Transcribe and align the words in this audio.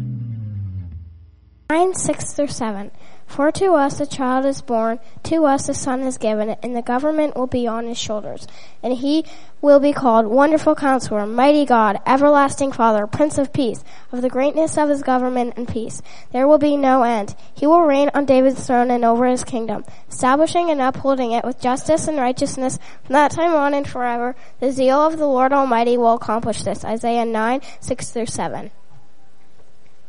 9, 1.69 1.95
6 1.95 2.33
through 2.33 2.49
7. 2.49 2.91
For 3.31 3.53
to 3.53 3.75
us 3.75 4.01
a 4.01 4.07
child 4.07 4.45
is 4.45 4.61
born, 4.61 4.99
to 5.23 5.45
us 5.45 5.69
a 5.69 5.73
son 5.73 6.01
is 6.01 6.19
given, 6.19 6.57
and 6.65 6.75
the 6.75 6.83
government 6.83 7.37
will 7.37 7.47
be 7.47 7.65
on 7.65 7.87
his 7.87 7.97
shoulders. 7.97 8.49
And 8.83 8.95
he 8.95 9.25
will 9.61 9.79
be 9.79 9.93
called 9.93 10.27
Wonderful 10.27 10.75
Counselor, 10.75 11.25
Mighty 11.27 11.65
God, 11.65 12.01
Everlasting 12.05 12.73
Father, 12.73 13.07
Prince 13.07 13.39
of 13.39 13.53
Peace. 13.53 13.85
Of 14.11 14.23
the 14.23 14.29
greatness 14.29 14.77
of 14.77 14.89
his 14.89 15.05
government 15.05 15.55
and 15.57 15.69
peace, 15.69 16.03
there 16.33 16.49
will 16.49 16.59
be 16.59 16.77
no 16.77 17.05
end. 17.05 17.37
He 17.55 17.69
will 17.69 17.83
reign 17.83 18.11
on 18.15 18.25
David's 18.25 18.67
throne 18.67 18.91
and 18.91 19.05
over 19.05 19.27
his 19.27 19.45
kingdom, 19.45 19.85
establishing 20.09 20.69
and 20.69 20.81
upholding 20.81 21.31
it 21.31 21.45
with 21.45 21.61
justice 21.61 22.09
and 22.09 22.19
righteousness 22.19 22.81
from 23.05 23.13
that 23.13 23.31
time 23.31 23.55
on 23.55 23.75
and 23.75 23.87
forever. 23.87 24.35
The 24.59 24.73
zeal 24.73 25.07
of 25.07 25.19
the 25.19 25.27
Lord 25.27 25.53
Almighty 25.53 25.97
will 25.97 26.15
accomplish 26.15 26.65
this. 26.65 26.85
Isaiah 26.85 27.25
9, 27.25 27.61
6 27.79 28.11
through 28.11 28.27
7. 28.27 28.73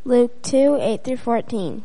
Luke 0.06 0.42
2, 0.42 0.80
8 0.82 1.04
through 1.04 1.18
14. 1.18 1.84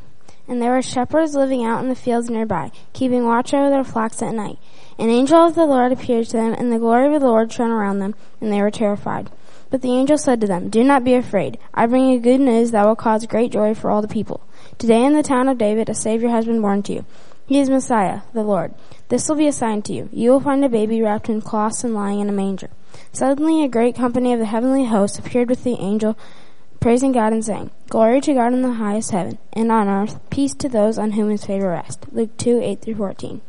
And 0.49 0.63
there 0.63 0.71
were 0.71 0.83
shepherds 0.83 1.35
living 1.35 1.65
out 1.65 1.83
in 1.83 1.89
the 1.89 1.95
fields 1.95 2.31
nearby, 2.31 2.71
keeping 2.93 3.27
watch 3.27 3.53
over 3.53 3.69
their 3.69 3.85
flocks 3.85 4.23
at 4.23 4.35
night. 4.35 4.59
An 4.99 5.11
angel 5.11 5.39
of 5.39 5.55
the 5.55 5.67
Lord 5.67 5.93
appeared 5.93 6.27
to 6.27 6.37
them, 6.37 6.55
and 6.55 6.73
the 6.73 6.79
glory 6.79 7.15
of 7.15 7.21
the 7.21 7.27
Lord 7.27 7.53
shone 7.53 7.71
around 7.71 7.99
them, 7.99 8.15
and 8.41 8.53
they 8.53 8.63
were 8.63 8.71
terrified. 8.71 9.31
But 9.69 9.83
the 9.83 9.93
angel 9.93 10.17
said 10.17 10.41
to 10.41 10.47
them, 10.47 10.69
Do 10.69 10.85
not 10.85 11.05
be 11.05 11.15
afraid. 11.15 11.59
I 11.75 11.87
bring 11.87 12.09
you 12.09 12.21
good 12.21 12.41
news 12.41 12.71
that 12.71 12.87
will 12.87 12.97
cause 12.97 13.27
great 13.27 13.51
joy 13.51 13.75
for 13.75 13.91
all 13.91 14.01
the 14.01 14.09
people. 14.09 14.47
Today 14.79 15.05
in 15.05 15.15
the 15.15 15.23
town 15.23 15.49
of 15.49 15.59
David 15.59 15.89
a 15.89 15.95
Savior 15.95 16.29
has 16.29 16.47
been 16.47 16.61
born 16.61 16.83
to 16.85 16.93
you. 16.93 17.05
He 17.47 17.61
is 17.61 17.71
Messiah, 17.71 18.23
the 18.33 18.43
Lord. 18.43 18.75
This 19.09 19.29
will 19.29 19.37
be 19.37 19.47
a 19.47 19.53
sign 19.53 19.83
to 19.83 19.93
you. 19.93 20.09
You 20.13 20.31
will 20.31 20.41
find 20.41 20.65
a 20.65 20.69
baby 20.69 21.03
wrapped 21.03 21.29
in 21.29 21.41
cloths 21.41 21.85
and 21.85 21.95
lying 21.95 22.21
in 22.21 22.29
a 22.29 22.33
manger. 22.33 22.71
Suddenly 23.13 23.63
a 23.63 23.69
great 23.69 23.95
company 23.95 24.33
of 24.33 24.39
the 24.39 24.47
heavenly 24.47 24.87
hosts 24.87 25.19
appeared 25.19 25.49
with 25.49 25.63
the 25.63 25.79
angel 25.79 26.17
praising 26.87 27.11
God 27.11 27.33
and 27.33 27.45
saying, 27.45 27.69
Glory 27.89 28.21
to 28.21 28.33
God 28.33 28.53
in 28.53 28.63
the 28.63 28.75
highest 28.75 29.11
heaven, 29.11 29.39
and 29.53 29.73
on 29.73 29.89
earth 29.89 30.21
peace 30.31 30.55
to 30.55 30.69
those 30.69 30.99
on 30.99 31.11
whom 31.11 31.31
his 31.31 31.45
favor 31.45 31.71
rests. 31.71 32.07
Luke 32.13 32.37
2, 32.37 32.61
8 32.63 32.81
through 32.81 32.95
14. 32.95 33.41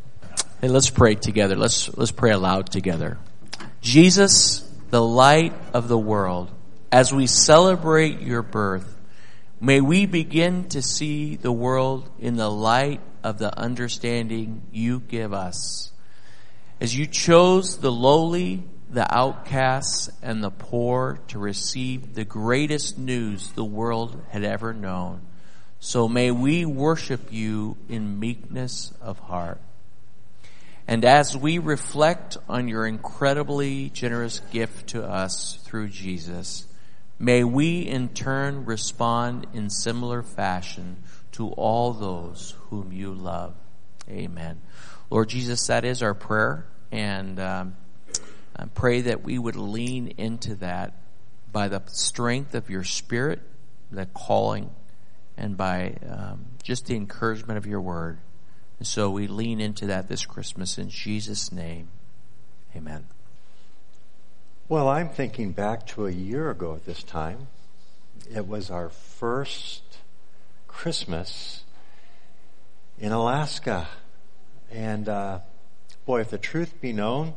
Hey, 0.60 0.68
let's 0.68 0.90
pray 0.90 1.14
together. 1.14 1.56
Let's, 1.56 1.96
let's 1.96 2.10
pray 2.10 2.32
aloud 2.32 2.72
together. 2.72 3.20
Jesus, 3.80 4.68
the 4.90 5.04
light 5.04 5.54
of 5.76 5.88
the 5.88 6.00
world, 6.00 6.50
as 6.92 7.14
we 7.14 7.28
celebrate 7.28 8.22
your 8.22 8.42
birth, 8.42 8.98
may 9.62 9.82
we 9.82 10.08
begin 10.08 10.68
to 10.70 10.82
see 10.82 11.36
the 11.36 11.52
world 11.52 12.10
in 12.18 12.38
the 12.38 12.50
light 12.50 13.02
of 13.24 13.38
the 13.38 13.56
understanding 13.56 14.64
you 14.72 15.00
give 15.00 15.32
us. 15.32 15.92
As 16.82 16.98
you 16.98 17.06
chose 17.06 17.78
the 17.78 17.92
lowly 17.92 18.64
the 18.90 19.14
outcasts 19.14 20.10
and 20.22 20.44
the 20.44 20.52
poor 20.52 21.20
to 21.28 21.40
receive 21.40 22.14
the 22.14 22.26
greatest 22.26 22.98
news 22.98 23.52
the 23.52 23.64
world 23.64 24.22
had 24.30 24.44
ever 24.44 24.74
known. 24.74 25.22
So 25.80 26.08
may 26.08 26.32
we 26.32 26.66
worship 26.66 27.32
you 27.32 27.78
in 27.90 28.20
meekness 28.20 28.94
of 29.02 29.20
heart. 29.20 29.60
And 30.88 31.04
as 31.04 31.36
we 31.36 31.60
reflect 31.60 32.38
on 32.48 32.70
your 32.70 32.88
incredibly 32.88 33.90
generous 33.90 34.40
gift 34.52 34.88
to 34.92 35.04
us 35.04 35.60
through 35.64 35.90
Jesus, 35.90 36.66
may 37.20 37.44
we 37.44 37.82
in 37.82 38.10
turn 38.10 38.66
respond 38.66 39.48
in 39.54 39.70
similar 39.70 40.24
fashion 40.24 41.04
to 41.34 41.50
all 41.50 41.92
those 41.92 42.56
whom 42.70 42.94
you 42.94 43.14
love. 43.14 43.54
Amen. 44.10 44.62
Lord 45.10 45.28
Jesus, 45.28 45.68
that 45.68 45.84
is 45.84 46.02
our 46.02 46.14
prayer. 46.14 46.66
And, 46.90 47.38
um, 47.38 47.76
I 48.58 48.66
pray 48.66 49.02
that 49.02 49.24
we 49.24 49.38
would 49.38 49.56
lean 49.56 50.14
into 50.18 50.56
that 50.56 50.94
by 51.52 51.68
the 51.68 51.82
strength 51.88 52.56
of 52.56 52.70
your 52.70 52.84
spirit, 52.84 53.40
the 53.92 54.08
calling, 54.08 54.72
and 55.38 55.56
by 55.56 55.96
um, 56.10 56.46
just 56.64 56.88
the 56.88 56.96
encouragement 56.96 57.58
of 57.58 57.68
your 57.68 57.82
word. 57.82 58.18
And 58.80 58.88
so 58.88 59.10
we 59.10 59.28
lean 59.28 59.60
into 59.62 59.86
that 59.88 60.08
this 60.08 60.26
Christmas 60.26 60.78
in 60.78 60.90
Jesus' 60.90 61.52
name. 61.52 61.90
Amen. 62.76 63.06
Well, 64.70 64.88
I'm 64.88 65.10
thinking 65.10 65.52
back 65.52 65.88
to 65.88 66.08
a 66.08 66.12
year 66.12 66.50
ago 66.50 66.76
at 66.76 66.86
this 66.86 67.04
time. 67.04 67.48
It 68.34 68.48
was 68.48 68.70
our 68.70 68.90
first 68.90 69.84
Christmas 70.68 71.64
in 73.00 73.12
Alaska. 73.12 73.88
And, 74.72 75.08
uh, 75.08 75.40
boy, 76.06 76.22
if 76.22 76.30
the 76.30 76.38
truth 76.38 76.82
be 76.82 76.92
known, 76.92 77.34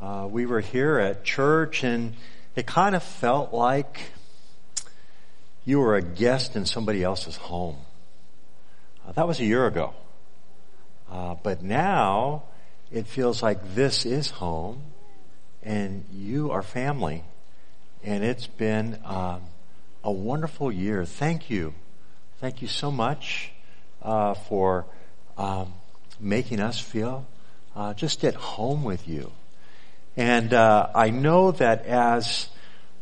uh, 0.00 0.26
we 0.30 0.46
were 0.46 0.60
here 0.60 0.98
at 0.98 1.24
church 1.24 1.84
and 1.84 2.14
it 2.56 2.66
kind 2.66 2.94
of 2.94 3.02
felt 3.02 3.52
like 3.52 4.00
you 5.64 5.78
were 5.78 5.94
a 5.94 6.02
guest 6.02 6.56
in 6.56 6.64
somebody 6.64 7.02
else's 7.02 7.36
home. 7.36 7.76
Uh, 9.06 9.12
that 9.12 9.28
was 9.28 9.40
a 9.40 9.44
year 9.44 9.66
ago. 9.66 9.92
Uh, 11.10 11.34
but 11.42 11.62
now 11.62 12.44
it 12.90 13.06
feels 13.06 13.42
like 13.42 13.74
this 13.74 14.06
is 14.06 14.30
home 14.30 14.82
and 15.62 16.04
you 16.12 16.50
are 16.50 16.62
family. 16.62 17.24
And 18.02 18.24
it's 18.24 18.46
been 18.46 18.98
um, 19.04 19.42
a 20.02 20.10
wonderful 20.10 20.72
year. 20.72 21.04
Thank 21.04 21.50
you. 21.50 21.74
Thank 22.40 22.62
you 22.62 22.68
so 22.68 22.90
much 22.90 23.52
uh, 24.00 24.32
for 24.32 24.86
um, 25.36 25.74
making 26.18 26.60
us 26.60 26.80
feel 26.80 27.26
uh, 27.76 27.92
just 27.92 28.24
at 28.24 28.34
home 28.34 28.82
with 28.82 29.06
you. 29.06 29.30
And 30.20 30.52
uh, 30.52 30.90
I 30.94 31.08
know 31.08 31.52
that 31.52 31.86
as 31.86 32.46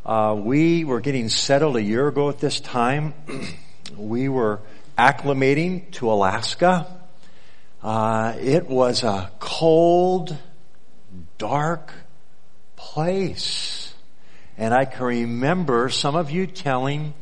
uh, 0.07 0.37
we 0.39 0.85
were 0.85 1.01
getting 1.01 1.29
settled 1.29 1.75
a 1.75 1.83
year 1.83 2.07
ago 2.07 2.29
at 2.29 2.39
this 2.39 2.61
time, 2.61 3.13
we 3.97 4.29
were 4.29 4.61
acclimating 4.97 5.91
to 5.95 6.13
Alaska. 6.13 6.87
Uh, 7.83 8.37
it 8.41 8.69
was 8.69 9.03
a 9.03 9.33
cold, 9.41 10.37
dark 11.39 11.93
place. 12.77 13.93
And 14.57 14.73
I 14.73 14.85
can 14.85 15.05
remember 15.05 15.89
some 15.89 16.15
of 16.15 16.31
you 16.31 16.47
telling 16.47 17.15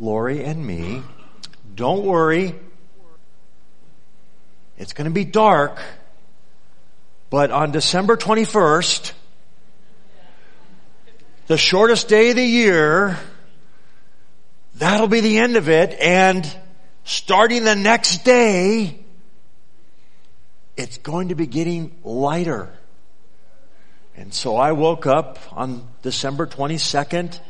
Lori 0.00 0.42
and 0.42 0.66
me, 0.66 1.04
don't 1.76 2.04
worry, 2.04 2.56
it's 4.76 4.92
going 4.92 5.08
to 5.08 5.14
be 5.14 5.24
dark, 5.24 5.80
but 7.30 7.52
on 7.52 7.70
December 7.70 8.16
21st, 8.16 9.12
the 11.50 11.58
shortest 11.58 12.06
day 12.06 12.30
of 12.30 12.36
the 12.36 12.46
year, 12.46 13.18
that'll 14.76 15.08
be 15.08 15.18
the 15.18 15.38
end 15.38 15.56
of 15.56 15.68
it. 15.68 15.96
And 16.00 16.48
starting 17.02 17.64
the 17.64 17.74
next 17.74 18.18
day, 18.24 19.00
it's 20.76 20.98
going 20.98 21.30
to 21.30 21.34
be 21.34 21.48
getting 21.48 21.90
lighter. 22.04 22.72
And 24.16 24.32
so 24.32 24.54
I 24.54 24.70
woke 24.70 25.06
up 25.06 25.40
on 25.50 25.88
December 26.02 26.46
22nd. 26.46 27.40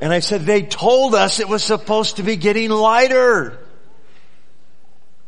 and 0.00 0.14
I 0.14 0.20
said, 0.20 0.46
they 0.46 0.62
told 0.62 1.14
us 1.14 1.40
it 1.40 1.48
was 1.50 1.62
supposed 1.62 2.16
to 2.16 2.22
be 2.22 2.36
getting 2.36 2.70
lighter. 2.70 3.58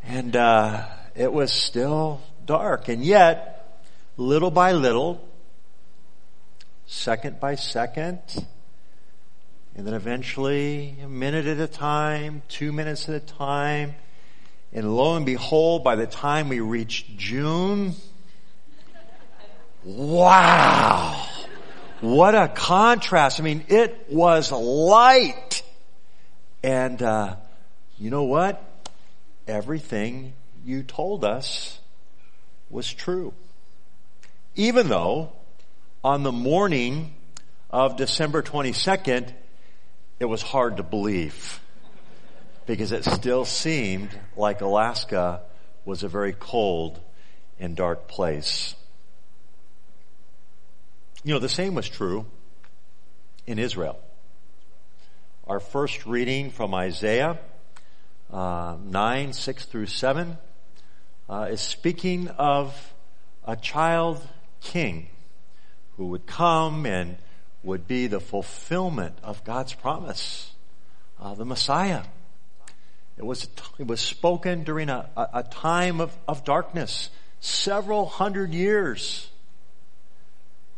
And 0.03 0.35
uh, 0.35 0.87
it 1.13 1.31
was 1.31 1.53
still 1.53 2.21
dark. 2.47 2.87
And 2.87 3.05
yet, 3.05 3.57
little 4.19 4.51
by 4.51 4.73
little, 4.73 5.27
second 6.85 7.39
by 7.39 7.55
second, 7.55 8.19
and 9.75 9.87
then 9.87 9.93
eventually 9.93 10.95
a 11.03 11.07
minute 11.07 11.45
at 11.45 11.59
a 11.59 11.67
time, 11.67 12.41
two 12.49 12.71
minutes 12.71 13.07
at 13.09 13.15
a 13.15 13.19
time, 13.19 13.95
and 14.73 14.95
lo 14.95 15.15
and 15.15 15.25
behold, 15.25 15.83
by 15.83 15.95
the 15.95 16.05
time 16.07 16.49
we 16.49 16.59
reached 16.59 17.17
June, 17.17 17.93
wow! 19.83 21.25
What 22.01 22.35
a 22.35 22.47
contrast. 22.47 23.39
I 23.39 23.43
mean, 23.43 23.65
it 23.67 24.07
was 24.09 24.51
light. 24.51 25.63
And, 26.63 27.01
uh, 27.01 27.35
you 27.97 28.09
know 28.09 28.23
what? 28.23 28.65
everything 29.49 30.33
you 30.63 30.83
told 30.83 31.25
us 31.25 31.79
was 32.69 32.93
true. 32.93 33.33
Even 34.59 34.89
though 34.89 35.31
on 36.03 36.23
the 36.23 36.33
morning 36.33 37.13
of 37.69 37.95
December 37.95 38.43
22nd, 38.43 39.33
it 40.19 40.25
was 40.25 40.41
hard 40.41 40.75
to 40.75 40.83
believe 40.83 41.61
because 42.65 42.91
it 42.91 43.05
still 43.05 43.45
seemed 43.45 44.09
like 44.35 44.59
Alaska 44.59 45.43
was 45.85 46.03
a 46.03 46.09
very 46.09 46.33
cold 46.37 46.99
and 47.57 47.73
dark 47.73 48.09
place. 48.09 48.75
You 51.23 51.35
know, 51.35 51.39
the 51.39 51.47
same 51.47 51.73
was 51.73 51.87
true 51.87 52.25
in 53.47 53.59
Israel. 53.59 53.97
Our 55.47 55.61
first 55.61 56.05
reading 56.05 56.51
from 56.51 56.73
Isaiah 56.73 57.39
uh, 58.29 58.75
9, 58.83 59.31
6 59.31 59.65
through 59.67 59.85
7 59.85 60.37
uh, 61.29 61.47
is 61.49 61.61
speaking 61.61 62.27
of 62.27 62.75
a 63.45 63.55
child 63.55 64.21
king 64.61 65.07
who 65.97 66.07
would 66.07 66.25
come 66.25 66.85
and 66.85 67.17
would 67.63 67.87
be 67.87 68.07
the 68.07 68.19
fulfillment 68.19 69.17
of 69.23 69.43
God's 69.43 69.73
promise, 69.73 70.51
uh, 71.19 71.33
the 71.35 71.45
Messiah. 71.45 72.03
It 73.17 73.25
was, 73.25 73.49
it 73.77 73.85
was 73.85 73.99
spoken 73.99 74.63
during 74.63 74.89
a, 74.89 75.09
a, 75.17 75.43
time 75.43 75.99
of, 75.99 76.17
of 76.25 76.45
darkness, 76.45 77.09
several 77.41 78.05
hundred 78.05 78.53
years 78.53 79.29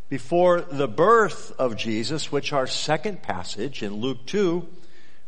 before 0.10 0.62
the 0.62 0.88
birth 0.88 1.54
of 1.57 1.78
Jesus, 1.78 2.31
which 2.31 2.51
our 2.51 2.68
second 2.68 3.22
passage 3.22 3.83
in 3.83 3.94
Luke 3.94 4.25
2, 4.25 4.68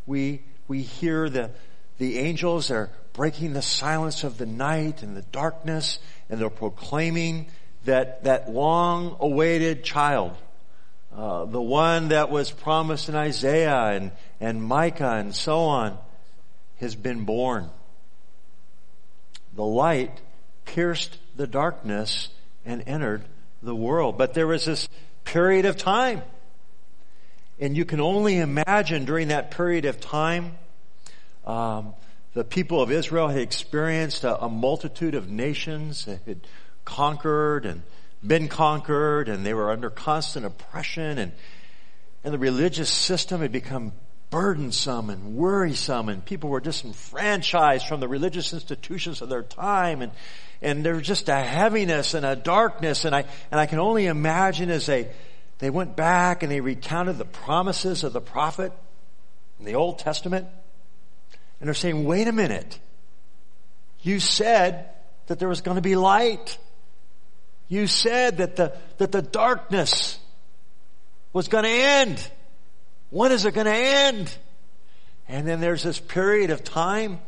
we, 0.07 0.41
we 0.67 0.81
hear 0.81 1.29
the, 1.29 1.51
the 1.99 2.17
angels 2.17 2.69
are 2.69 2.89
breaking 3.13 3.53
the 3.53 3.61
silence 3.61 4.23
of 4.23 4.37
the 4.37 4.45
night 4.45 5.03
and 5.03 5.15
the 5.15 5.21
darkness 5.21 5.99
and 6.29 6.41
they're 6.41 6.49
proclaiming 6.49 7.45
that, 7.85 8.23
that 8.23 8.51
long 8.51 9.17
awaited 9.19 9.83
child, 9.83 10.35
uh, 11.15 11.45
the 11.45 11.61
one 11.61 12.09
that 12.09 12.29
was 12.29 12.49
promised 12.51 13.09
in 13.09 13.15
Isaiah 13.15 13.89
and, 13.89 14.11
and 14.39 14.63
Micah 14.63 15.13
and 15.13 15.35
so 15.35 15.59
on, 15.59 15.97
has 16.79 16.95
been 16.95 17.25
born. 17.25 17.69
The 19.55 19.63
light 19.63 20.21
pierced 20.65 21.17
the 21.35 21.47
darkness 21.47 22.29
and 22.65 22.83
entered 22.87 23.23
the 23.61 23.75
world. 23.75 24.17
But 24.17 24.33
there 24.33 24.47
was 24.47 24.65
this 24.65 24.87
period 25.23 25.65
of 25.65 25.77
time. 25.77 26.21
And 27.59 27.77
you 27.77 27.85
can 27.85 28.01
only 28.01 28.39
imagine 28.39 29.05
during 29.05 29.27
that 29.29 29.51
period 29.51 29.85
of 29.85 29.99
time, 29.99 30.57
um, 31.45 31.93
the 32.33 32.43
people 32.43 32.81
of 32.81 32.91
Israel 32.91 33.27
had 33.27 33.39
experienced 33.39 34.23
a, 34.23 34.43
a 34.43 34.49
multitude 34.49 35.13
of 35.13 35.29
nations 35.29 36.05
that 36.05 36.19
had 36.25 36.41
conquered 36.85 37.65
and 37.65 37.81
been 38.25 38.47
conquered, 38.47 39.27
and 39.29 39.45
they 39.45 39.53
were 39.53 39.71
under 39.71 39.89
constant 39.89 40.45
oppression, 40.45 41.17
and 41.17 41.31
and 42.23 42.33
the 42.33 42.39
religious 42.39 42.89
system 42.89 43.41
had 43.41 43.51
become 43.51 43.91
burdensome 44.29 45.11
and 45.11 45.35
worrisome 45.35 46.09
and 46.09 46.25
people 46.25 46.49
were 46.49 46.59
disenfranchised 46.59 47.85
from 47.85 47.99
the 47.99 48.07
religious 48.07 48.51
institutions 48.51 49.21
of 49.21 49.29
their 49.29 49.43
time 49.43 50.01
and, 50.01 50.11
and 50.59 50.83
there 50.83 50.95
was 50.95 51.05
just 51.05 51.29
a 51.29 51.35
heaviness 51.35 52.15
and 52.15 52.25
a 52.25 52.35
darkness 52.35 53.05
and 53.05 53.15
I, 53.15 53.25
and 53.51 53.59
I 53.59 53.67
can 53.67 53.77
only 53.77 54.07
imagine 54.07 54.71
as 54.71 54.87
they, 54.87 55.11
they 55.59 55.69
went 55.69 55.95
back 55.95 56.41
and 56.41 56.51
they 56.51 56.61
recounted 56.61 57.19
the 57.19 57.25
promises 57.25 58.03
of 58.03 58.11
the 58.11 58.21
prophet 58.21 58.73
in 59.59 59.65
the 59.65 59.75
Old 59.75 59.99
Testament 59.99 60.47
and 61.59 61.67
they're 61.67 61.75
saying, 61.75 62.03
wait 62.03 62.27
a 62.27 62.31
minute. 62.31 62.79
You 64.01 64.19
said 64.19 64.89
that 65.27 65.37
there 65.37 65.47
was 65.47 65.61
going 65.61 65.75
to 65.75 65.81
be 65.81 65.95
light. 65.95 66.57
You 67.73 67.87
said 67.87 68.37
that 68.37 68.55
the, 68.55 68.77
that 68.99 69.11
the 69.11 69.23
darkness 69.23 70.19
was 71.33 71.47
going 71.47 71.63
to 71.63 71.71
end. 71.71 72.29
When 73.09 73.31
is 73.31 73.45
it 73.45 73.55
going 73.55 73.65
to 73.65 73.73
end? 73.73 74.31
And 75.27 75.47
then 75.47 75.59
there's 75.59 75.81
this 75.81 75.99
period 75.99 76.51
of 76.51 76.63
time, 76.63 77.19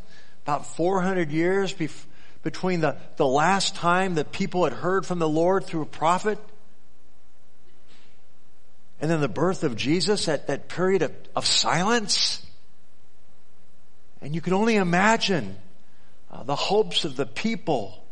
about 0.43 0.67
400 0.67 1.31
years 1.31 1.73
bef- 1.73 2.05
between 2.43 2.81
the, 2.81 2.95
the 3.15 3.25
last 3.25 3.73
time 3.73 4.15
that 4.15 4.31
people 4.31 4.65
had 4.65 4.73
heard 4.73 5.07
from 5.07 5.17
the 5.17 5.27
Lord 5.27 5.65
through 5.65 5.81
a 5.81 5.87
prophet 5.87 6.37
and 9.01 9.09
then 9.09 9.21
the 9.21 9.27
birth 9.27 9.63
of 9.63 9.75
Jesus 9.75 10.27
at 10.27 10.45
that 10.45 10.69
period 10.69 11.01
of, 11.01 11.11
of 11.35 11.47
silence. 11.47 12.45
And 14.21 14.35
you 14.35 14.41
can 14.41 14.53
only 14.53 14.75
imagine 14.75 15.57
uh, 16.31 16.43
the 16.43 16.55
hopes 16.55 17.03
of 17.03 17.15
the 17.15 17.25
people 17.25 18.04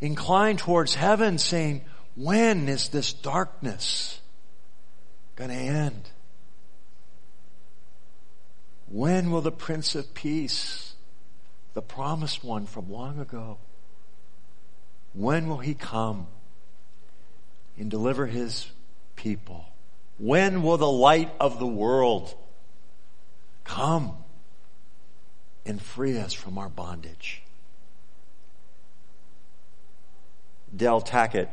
inclined 0.00 0.58
towards 0.58 0.94
heaven 0.94 1.38
saying, 1.38 1.82
when 2.16 2.68
is 2.68 2.88
this 2.88 3.12
darkness 3.12 4.20
going 5.36 5.50
to 5.50 5.56
end? 5.56 6.10
When 8.88 9.30
will 9.30 9.40
the 9.40 9.52
Prince 9.52 9.94
of 9.94 10.14
Peace, 10.14 10.94
the 11.74 11.82
promised 11.82 12.44
one 12.44 12.66
from 12.66 12.90
long 12.90 13.18
ago, 13.18 13.58
when 15.14 15.48
will 15.48 15.58
he 15.58 15.74
come 15.74 16.26
and 17.78 17.90
deliver 17.90 18.26
his 18.26 18.70
people? 19.16 19.64
When 20.18 20.62
will 20.62 20.76
the 20.76 20.90
light 20.90 21.32
of 21.40 21.58
the 21.58 21.66
world 21.66 22.34
come 23.64 24.12
and 25.66 25.80
free 25.80 26.18
us 26.18 26.32
from 26.32 26.58
our 26.58 26.68
bondage? 26.68 27.43
Del 30.74 31.00
Tackett 31.00 31.48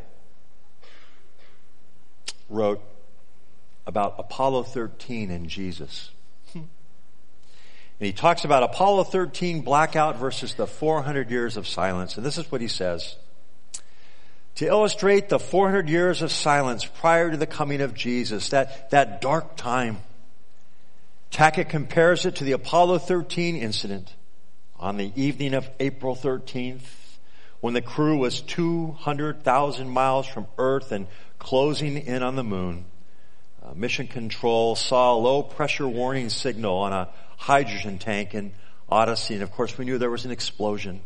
wrote 2.49 2.81
about 3.85 4.15
Apollo 4.17 4.63
13 4.63 5.31
and 5.31 5.49
Jesus. 5.49 6.11
And 8.01 8.07
he 8.07 8.13
talks 8.13 8.45
about 8.45 8.63
Apollo 8.63 9.03
13 9.05 9.61
blackout 9.61 10.17
versus 10.17 10.55
the 10.55 10.65
400 10.65 11.29
years 11.29 11.55
of 11.55 11.67
silence. 11.67 12.17
And 12.17 12.25
this 12.25 12.39
is 12.39 12.51
what 12.51 12.59
he 12.59 12.67
says. 12.67 13.15
To 14.55 14.65
illustrate 14.65 15.29
the 15.29 15.37
400 15.37 15.87
years 15.87 16.23
of 16.23 16.31
silence 16.31 16.83
prior 16.83 17.29
to 17.29 17.37
the 17.37 17.45
coming 17.45 17.79
of 17.79 17.93
Jesus, 17.93 18.49
that, 18.49 18.89
that 18.89 19.21
dark 19.21 19.55
time, 19.55 19.99
Tackett 21.29 21.69
compares 21.69 22.25
it 22.25 22.37
to 22.37 22.43
the 22.43 22.53
Apollo 22.53 22.97
13 22.99 23.55
incident 23.55 24.15
on 24.79 24.97
the 24.97 25.11
evening 25.15 25.53
of 25.53 25.69
April 25.79 26.15
13th 26.15 27.00
when 27.61 27.75
the 27.75 27.81
crew 27.81 28.17
was 28.17 28.41
200,000 28.41 29.89
miles 29.89 30.27
from 30.27 30.47
Earth 30.57 30.91
and 30.91 31.07
closing 31.39 31.97
in 31.97 32.23
on 32.23 32.35
the 32.35 32.43
moon. 32.43 32.85
Uh, 33.63 33.73
mission 33.75 34.07
control 34.07 34.75
saw 34.75 35.13
a 35.13 35.17
low 35.17 35.43
pressure 35.43 35.87
warning 35.87 36.29
signal 36.29 36.75
on 36.75 36.91
a 36.91 37.07
hydrogen 37.37 37.99
tank 37.99 38.33
in 38.33 38.51
Odyssey. 38.89 39.35
And 39.35 39.43
of 39.43 39.51
course, 39.51 39.77
we 39.77 39.85
knew 39.85 39.99
there 39.99 40.09
was 40.09 40.25
an 40.25 40.31
explosion. 40.31 41.01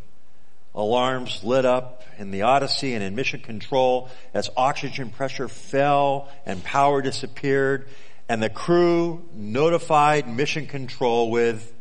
Alarms 0.73 1.43
lit 1.43 1.65
up 1.65 2.03
in 2.17 2.31
the 2.31 2.43
Odyssey 2.43 2.93
and 2.93 3.03
in 3.03 3.15
mission 3.15 3.41
control 3.41 4.09
as 4.33 4.49
oxygen 4.57 5.09
pressure 5.09 5.47
fell 5.47 6.29
and 6.45 6.63
power 6.63 7.01
disappeared. 7.01 7.87
And 8.27 8.41
the 8.41 8.49
crew 8.49 9.23
notified 9.33 10.27
mission 10.27 10.67
control 10.67 11.29
with 11.29 11.73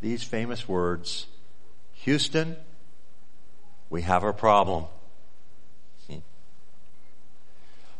these 0.00 0.22
famous 0.22 0.68
words, 0.68 1.26
Houston, 2.04 2.56
we 3.90 4.02
have 4.02 4.24
a 4.24 4.32
problem. 4.32 4.86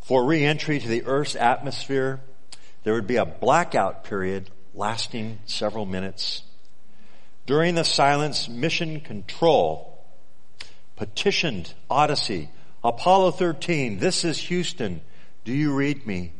For 0.03 0.25
re-entry 0.25 0.81
to 0.81 0.89
the 0.89 1.05
Earth's 1.05 1.37
atmosphere, 1.37 2.21
there 2.83 2.95
would 2.95 3.07
be 3.07 3.17
a 3.17 3.25
blackout 3.25 4.03
period 4.03 4.51
lasting 4.75 5.39
several 5.47 5.87
minutes. 5.87 6.43
During 7.47 7.75
the 7.75 7.85
silence, 7.85 8.49
mission 8.49 9.01
control 9.01 10.05
petitioned 10.97 11.75
Odyssey, 11.89 12.49
Apollo 12.83 13.33
13, 13.33 13.99
this 13.99 14.25
is 14.25 14.39
Houston. 14.39 15.01
Do 15.45 15.53
you 15.53 15.75
read 15.75 16.07
me? 16.07 16.33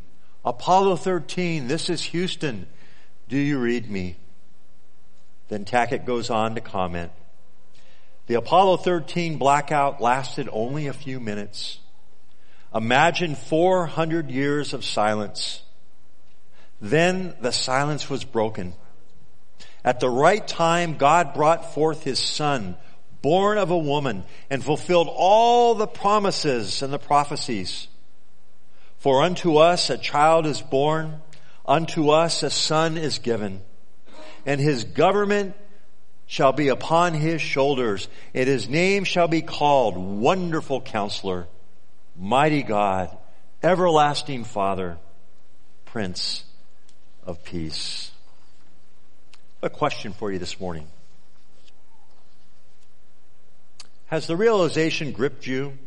Apollo 0.45 0.97
13, 0.97 1.69
this 1.69 1.91
is 1.91 2.03
Houston. 2.03 2.67
Do 3.29 3.39
you 3.39 3.59
read 3.59 3.91
me? 3.91 4.17
Then 5.49 5.65
Tackett 5.65 6.07
goes 6.07 6.29
on 6.31 6.55
to 6.57 6.61
comment. 6.61 7.13
The 8.31 8.39
Apollo 8.39 8.77
13 8.77 9.39
blackout 9.39 10.01
lasted 10.01 10.49
only 10.53 10.87
a 10.87 10.93
few 10.93 11.19
minutes. 11.19 11.81
Imagine 12.73 13.35
400 13.35 14.31
years 14.31 14.73
of 14.73 14.85
silence. 14.85 15.63
Then 16.81 17.35
the 17.41 17.51
silence 17.51 18.09
was 18.09 18.23
broken. 18.23 18.75
At 19.85 19.99
the 19.99 20.09
right 20.09 20.47
time, 20.47 20.97
God 20.97 21.35
brought 21.35 21.75
forth 21.75 22.05
His 22.05 22.21
Son, 22.21 22.77
born 23.21 23.59
of 23.59 23.73
a 23.73 23.77
woman, 23.77 24.23
and 24.49 24.63
fulfilled 24.63 25.09
all 25.11 25.75
the 25.75 25.89
promises 25.89 26.83
and 26.83 26.93
the 26.93 27.01
prophecies. 27.01 27.89
For 28.99 29.25
unto 29.25 29.57
us 29.57 29.91
a 29.91 29.99
child 29.99 30.47
is 30.47 30.63
born, 30.63 31.21
unto 31.67 32.11
us 32.11 32.45
a 32.45 32.51
son 32.51 32.97
is 32.97 33.19
given, 33.19 33.63
and 34.47 34.61
His 34.61 34.85
government 34.85 35.57
shall 36.31 36.53
be 36.53 36.69
upon 36.69 37.13
His 37.13 37.43
shoulders, 37.43 38.07
and 38.33 38.49
His 38.49 38.69
name 38.69 39.03
shall 39.03 39.27
be 39.27 39.43
called 39.43 39.97
Wonderful 39.97 40.81
Counselor, 40.81 41.49
Mighty 42.17 42.63
God, 42.63 43.11
Everlasting 43.65 44.45
Father, 44.45 44.97
Prince 45.87 46.45
of 47.27 47.43
peace. 47.43 48.13
A 49.61 49.69
question 49.69 50.13
for 50.13 50.31
you 50.31 50.39
this 50.39 50.61
morning. 50.61 50.87
Has 54.07 54.29
the 54.29 54.37
realization 54.37 55.11
gripped 55.11 55.49
you 55.49 55.79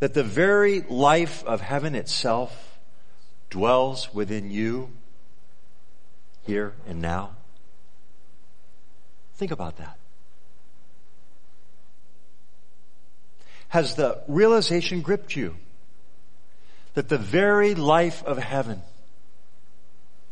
that 0.00 0.12
the 0.12 0.22
very 0.22 0.82
life 0.82 1.42
of 1.46 1.62
heaven 1.62 1.94
itself 1.94 2.78
dwells 3.48 4.12
within 4.12 4.50
you 4.50 4.90
here 6.44 6.74
and 6.86 7.00
now? 7.00 7.30
Think 9.34 9.50
about 9.50 9.78
that. 9.78 9.98
Has 13.68 13.94
the 13.94 14.22
realization 14.28 15.00
gripped 15.00 15.34
you 15.34 15.56
that 16.94 17.08
the 17.08 17.18
very 17.18 17.74
life 17.74 18.22
of 18.24 18.36
heaven 18.36 18.82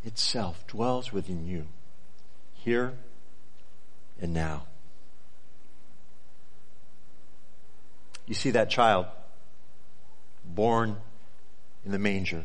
itself 0.05 0.67
dwells 0.67 1.13
within 1.13 1.47
you 1.47 1.67
here 2.53 2.93
and 4.21 4.35
now? 4.35 4.65
You 8.27 8.35
see 8.35 8.51
that 8.51 8.71
child 8.71 9.07
born 10.45 10.97
in 11.85 11.93
the 11.93 11.99
manger. 11.99 12.45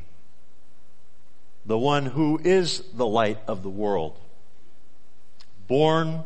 The 1.65 1.77
one 1.77 2.05
who 2.05 2.39
is 2.43 2.81
the 2.93 3.05
light 3.05 3.39
of 3.47 3.63
the 3.63 3.69
world. 3.69 4.17
Born 5.67 6.23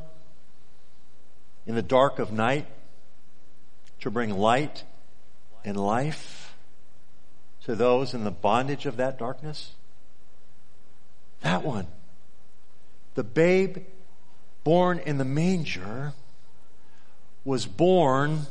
in 1.69 1.75
the 1.75 1.83
dark 1.83 2.17
of 2.17 2.31
night 2.31 2.65
to 3.99 4.09
bring 4.09 4.35
light 4.35 4.83
and 5.63 5.77
life 5.77 6.55
to 7.63 7.75
those 7.75 8.15
in 8.15 8.23
the 8.23 8.31
bondage 8.31 8.87
of 8.87 8.97
that 8.97 9.19
darkness? 9.19 9.73
That 11.41 11.63
one. 11.63 11.85
The 13.13 13.23
babe 13.23 13.85
born 14.63 14.97
in 14.97 15.19
the 15.19 15.25
manger 15.25 16.13
was 17.45 17.67
born 17.67 18.47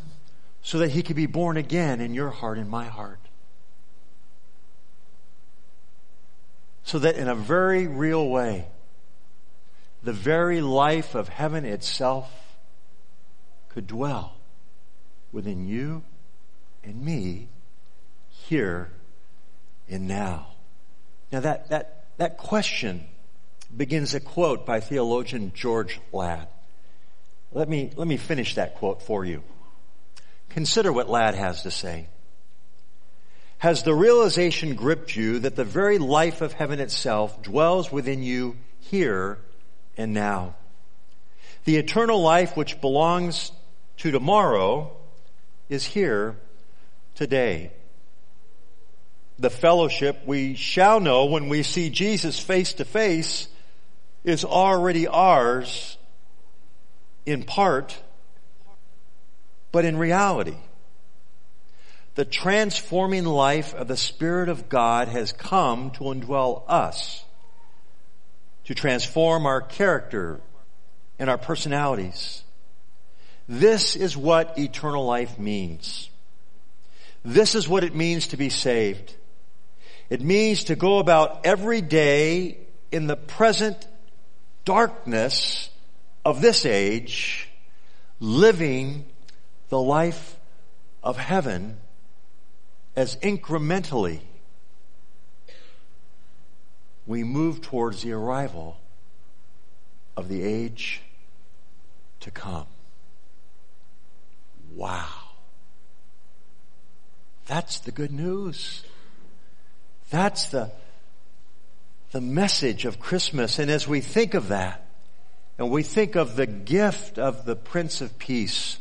so 0.63 0.79
that 0.79 0.93
he 0.93 1.03
could 1.03 1.17
be 1.17 1.27
born 1.27 1.57
again 1.57 2.01
in 2.01 2.15
your 2.15 2.31
heart 2.31 2.57
and 2.57 2.71
my 2.71 2.85
heart. 2.85 3.19
So 6.85 7.01
that 7.01 7.17
in 7.17 7.27
a 7.27 7.35
very 7.35 7.89
real 7.89 8.29
way, 8.29 8.69
the 10.05 10.13
very 10.13 10.61
life 10.61 11.17
of 11.17 11.29
heaven 11.29 11.65
itself 11.65 12.31
could 13.79 13.87
dwell 13.87 14.35
within 15.31 15.69
you 15.69 16.03
and 16.83 17.01
me 17.01 17.47
here 18.29 18.91
and 19.89 20.09
now. 20.09 20.49
Now 21.31 21.39
that, 21.39 21.69
that, 21.69 22.07
that 22.17 22.39
question 22.39 23.05
begins 23.77 24.15
a 24.15 24.21
quote 24.21 24.67
by 24.67 24.81
theologian 24.81 25.53
George 25.55 26.01
Ladd. 26.13 26.49
Let 27.53 27.69
me, 27.69 27.93
let 27.95 28.09
me 28.09 28.17
finish 28.17 28.57
that 28.57 28.75
quote 28.75 29.01
for 29.01 29.25
you. 29.25 29.45
Consider 30.49 30.93
what 30.93 31.09
Ladd 31.09 31.37
has 31.37 31.63
to 31.63 31.71
say. 31.71 32.09
Has 33.59 33.85
the 33.85 33.95
realization 33.95 34.75
gripped 34.75 35.15
you 35.15 35.39
that 35.39 35.55
the 35.55 35.63
very 35.63 35.99
life 35.99 36.41
of 36.41 36.53
heaven 36.53 36.81
itself 36.81 37.45
dwells 37.45 37.93
within 37.93 38.25
you 38.25 38.57
here 38.81 39.39
and 39.97 40.13
now? 40.13 40.57
The 41.65 41.77
eternal 41.77 42.21
life 42.21 42.57
which 42.57 42.81
belongs 42.81 43.53
to 43.99 44.13
tomorrow 44.13 44.93
is 45.69 45.85
here 45.85 46.37
today. 47.15 47.73
The 49.39 49.51
fellowship 49.51 50.23
we 50.25 50.55
shall 50.55 51.01
know 51.01 51.27
when 51.27 51.49
we 51.49 51.63
see 51.63 51.91
Jesus 51.91 52.39
face 52.39 52.73
to 52.75 52.85
face 52.85 53.49
is 54.25 54.45
already 54.45 55.07
ours 55.07 55.97
in 57.27 57.43
part, 57.43 57.97
but 59.71 59.85
in 59.85 59.97
reality. 59.97 60.57
The 62.15 62.25
transforming 62.25 63.25
life 63.25 63.75
of 63.75 63.87
the 63.87 63.97
Spirit 63.97 64.49
of 64.49 64.69
God 64.69 65.09
has 65.09 65.33
come 65.33 65.91
to 65.93 66.05
indwell 66.05 66.63
us, 66.67 67.25
to 68.65 68.75
transform 68.75 69.47
our 69.47 69.61
character 69.61 70.41
and 71.19 71.31
our 71.31 71.39
personalities 71.39 72.43
this 73.49 73.97
is 73.97 74.17
what 74.17 74.59
eternal 74.59 75.07
life 75.07 75.39
means. 75.39 76.11
This 77.25 77.55
is 77.55 77.69
what 77.69 77.83
it 77.83 77.95
means 77.95 78.29
to 78.29 78.37
be 78.37 78.51
saved. 78.51 79.15
It 80.11 80.21
means 80.21 80.65
to 80.65 80.77
go 80.77 80.99
about 80.99 81.45
every 81.45 81.81
day 81.81 82.59
in 82.93 83.07
the 83.07 83.17
present 83.17 83.87
darkness 84.65 85.71
of 86.25 86.41
this 86.41 86.67
age, 86.67 87.49
living 88.21 89.07
the 89.71 89.81
life 89.81 90.37
of 91.03 91.17
heaven 91.17 91.79
as 92.97 93.17
incrementally 93.17 94.21
we 97.07 97.25
move 97.25 97.63
towards 97.63 98.03
the 98.03 98.13
arrival 98.13 98.77
of 100.17 100.29
the 100.29 100.43
age 100.43 101.01
to 102.21 102.31
come. 102.31 102.67
Wow. 104.75 105.07
That's 107.47 107.81
the 107.81 107.93
good 107.93 108.13
news. 108.13 108.83
That's 110.11 110.49
the, 110.49 110.71
the 112.13 112.21
message 112.21 112.85
of 112.85 113.01
Christmas. 113.01 113.59
And 113.59 113.71
as 113.71 113.89
we 113.89 114.01
think 114.01 114.35
of 114.35 114.49
that, 114.49 114.85
and 115.59 115.71
we 115.71 115.83
think 115.83 116.15
of 116.15 116.37
the 116.37 116.47
gift 116.47 117.19
of 117.19 117.45
the 117.45 117.57
Prince 117.57 118.01
of 118.01 118.19
Peace, 118.19 118.79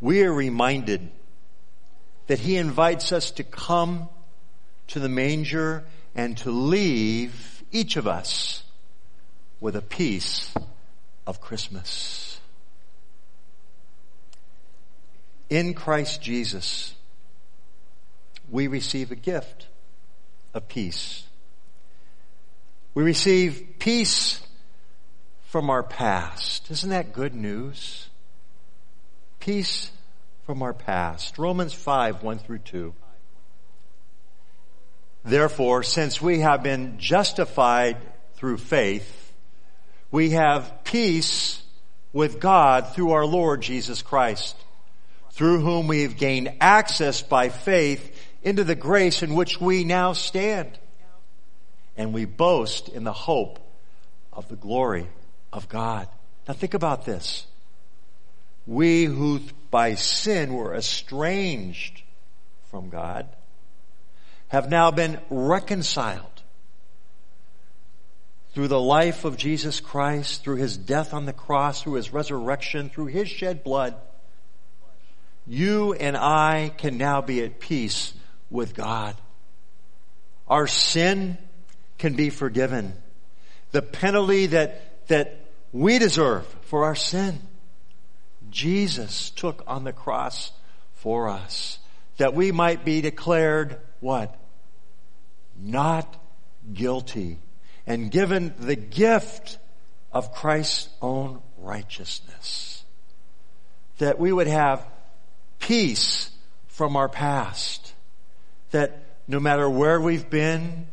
we 0.00 0.22
are 0.24 0.32
reminded 0.32 1.10
that 2.26 2.40
He 2.40 2.56
invites 2.56 3.12
us 3.12 3.30
to 3.32 3.44
come 3.44 4.08
to 4.88 4.98
the 4.98 5.08
manger 5.08 5.84
and 6.14 6.36
to 6.38 6.50
leave 6.50 7.62
each 7.70 7.96
of 7.96 8.06
us 8.06 8.62
with 9.60 9.76
a 9.76 9.82
piece 9.82 10.54
of 11.26 11.40
Christmas. 11.40 12.23
In 15.50 15.74
Christ 15.74 16.22
Jesus, 16.22 16.94
we 18.50 18.66
receive 18.66 19.10
a 19.10 19.16
gift 19.16 19.66
of 20.54 20.68
peace. 20.68 21.24
We 22.94 23.02
receive 23.02 23.74
peace 23.78 24.40
from 25.46 25.68
our 25.68 25.82
past. 25.82 26.70
Isn't 26.70 26.90
that 26.90 27.12
good 27.12 27.34
news? 27.34 28.08
Peace 29.40 29.90
from 30.46 30.62
our 30.62 30.72
past. 30.72 31.38
Romans 31.38 31.74
5, 31.74 32.22
1 32.22 32.38
through 32.38 32.58
2. 32.58 32.94
Therefore, 35.24 35.82
since 35.82 36.20
we 36.20 36.40
have 36.40 36.62
been 36.62 36.98
justified 36.98 37.96
through 38.34 38.58
faith, 38.58 39.32
we 40.10 40.30
have 40.30 40.84
peace 40.84 41.62
with 42.12 42.40
God 42.40 42.94
through 42.94 43.12
our 43.12 43.26
Lord 43.26 43.62
Jesus 43.62 44.02
Christ 44.02 44.56
through 45.34 45.60
whom 45.60 45.88
we 45.88 46.02
have 46.02 46.16
gained 46.16 46.52
access 46.60 47.20
by 47.20 47.48
faith 47.48 48.16
into 48.42 48.62
the 48.62 48.76
grace 48.76 49.22
in 49.22 49.34
which 49.34 49.60
we 49.60 49.82
now 49.82 50.12
stand. 50.12 50.78
And 51.96 52.14
we 52.14 52.24
boast 52.24 52.88
in 52.88 53.02
the 53.02 53.12
hope 53.12 53.58
of 54.32 54.48
the 54.48 54.56
glory 54.56 55.08
of 55.52 55.68
God. 55.68 56.08
Now 56.46 56.54
think 56.54 56.74
about 56.74 57.04
this. 57.04 57.46
We 58.66 59.06
who 59.06 59.40
by 59.72 59.94
sin 59.94 60.54
were 60.54 60.74
estranged 60.74 62.02
from 62.70 62.88
God 62.88 63.26
have 64.48 64.70
now 64.70 64.92
been 64.92 65.18
reconciled 65.30 66.42
through 68.52 68.68
the 68.68 68.80
life 68.80 69.24
of 69.24 69.36
Jesus 69.36 69.80
Christ, 69.80 70.44
through 70.44 70.56
his 70.56 70.76
death 70.76 71.12
on 71.12 71.26
the 71.26 71.32
cross, 71.32 71.82
through 71.82 71.94
his 71.94 72.12
resurrection, 72.12 72.88
through 72.88 73.06
his 73.06 73.28
shed 73.28 73.64
blood 73.64 73.96
you 75.46 75.92
and 75.92 76.16
I 76.16 76.72
can 76.76 76.96
now 76.96 77.20
be 77.20 77.42
at 77.42 77.60
peace 77.60 78.14
with 78.50 78.74
God. 78.74 79.16
Our 80.48 80.66
sin 80.66 81.38
can 81.98 82.14
be 82.14 82.30
forgiven. 82.30 82.94
The 83.72 83.82
penalty 83.82 84.46
that, 84.46 85.06
that 85.08 85.48
we 85.72 85.98
deserve 85.98 86.46
for 86.62 86.84
our 86.84 86.94
sin, 86.94 87.40
Jesus 88.50 89.30
took 89.30 89.62
on 89.66 89.84
the 89.84 89.92
cross 89.92 90.52
for 90.94 91.28
us. 91.28 91.78
That 92.18 92.34
we 92.34 92.52
might 92.52 92.84
be 92.84 93.00
declared 93.00 93.78
what? 94.00 94.38
Not 95.58 96.16
guilty. 96.72 97.38
And 97.86 98.10
given 98.10 98.54
the 98.58 98.76
gift 98.76 99.58
of 100.12 100.32
Christ's 100.32 100.88
own 101.02 101.42
righteousness. 101.58 102.84
That 103.98 104.18
we 104.18 104.32
would 104.32 104.46
have 104.46 104.86
peace 105.58 106.30
from 106.66 106.96
our 106.96 107.08
past. 107.08 107.92
That 108.70 109.00
no 109.28 109.40
matter 109.40 109.68
where 109.68 110.00
we've 110.00 110.28
been, 110.28 110.86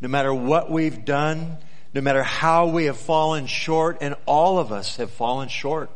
no 0.00 0.08
matter 0.08 0.32
what 0.32 0.70
we've 0.70 1.04
done, 1.04 1.58
no 1.94 2.00
matter 2.00 2.22
how 2.22 2.68
we 2.68 2.86
have 2.86 2.96
fallen 2.96 3.46
short, 3.46 3.98
and 4.00 4.14
all 4.26 4.58
of 4.58 4.72
us 4.72 4.96
have 4.96 5.10
fallen 5.10 5.48
short 5.48 5.90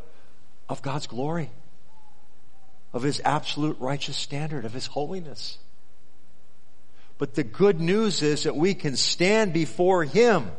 of 0.69 0.81
God's 0.81 1.07
glory. 1.07 1.49
of 2.93 3.03
His 3.03 3.21
absolute 3.23 3.77
righteous 3.79 4.17
standard, 4.17 4.65
of 4.65 4.73
His 4.73 4.87
holiness. 4.87 5.57
But 7.17 7.35
the 7.35 7.43
good 7.43 7.79
news 7.79 8.21
is 8.21 8.43
that 8.43 8.55
we 8.55 8.73
can 8.73 8.95
stand 8.95 9.53
before 9.53 10.03
Him 10.03 10.51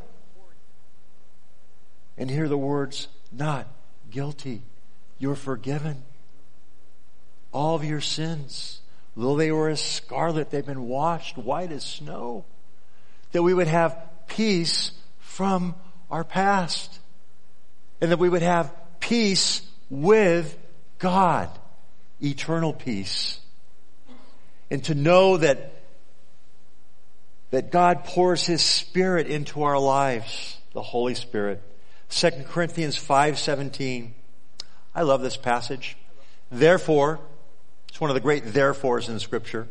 and 2.16 2.30
hear 2.30 2.48
the 2.48 2.58
words, 2.58 3.08
not 3.30 3.66
guilty. 4.10 4.62
You're 5.18 5.36
forgiven. 5.36 6.02
All 7.52 7.74
of 7.74 7.84
your 7.84 8.00
sins, 8.00 8.80
though 9.16 9.36
they 9.36 9.50
were 9.50 9.68
as 9.68 9.80
scarlet, 9.80 10.50
they've 10.50 10.64
been 10.64 10.88
washed 10.88 11.36
white 11.36 11.72
as 11.72 11.84
snow. 11.84 12.44
That 13.32 13.42
we 13.42 13.54
would 13.54 13.68
have 13.68 13.96
peace 14.26 14.92
from 15.18 15.74
our 16.10 16.24
past. 16.24 16.98
And 18.00 18.12
that 18.12 18.18
we 18.18 18.28
would 18.28 18.42
have 18.42 18.72
peace 19.00 19.62
with 19.90 20.56
God. 20.98 21.50
Eternal 22.22 22.72
peace. 22.72 23.38
And 24.70 24.84
to 24.84 24.94
know 24.94 25.38
that 25.38 25.74
that 27.50 27.70
God 27.70 28.04
pours 28.04 28.46
His 28.46 28.62
Spirit 28.62 29.26
into 29.26 29.62
our 29.62 29.78
lives, 29.78 30.58
the 30.74 30.82
Holy 30.82 31.14
Spirit. 31.14 31.62
2 32.10 32.44
Corinthians 32.46 32.96
5:17. 32.96 34.14
I 34.94 35.02
love 35.02 35.22
this 35.22 35.36
passage. 35.36 35.96
Therefore, 36.50 37.20
it's 37.98 38.00
one 38.00 38.10
of 38.10 38.14
the 38.14 38.20
great 38.20 38.44
therefores 38.44 39.08
in 39.08 39.18
scripture. 39.18 39.66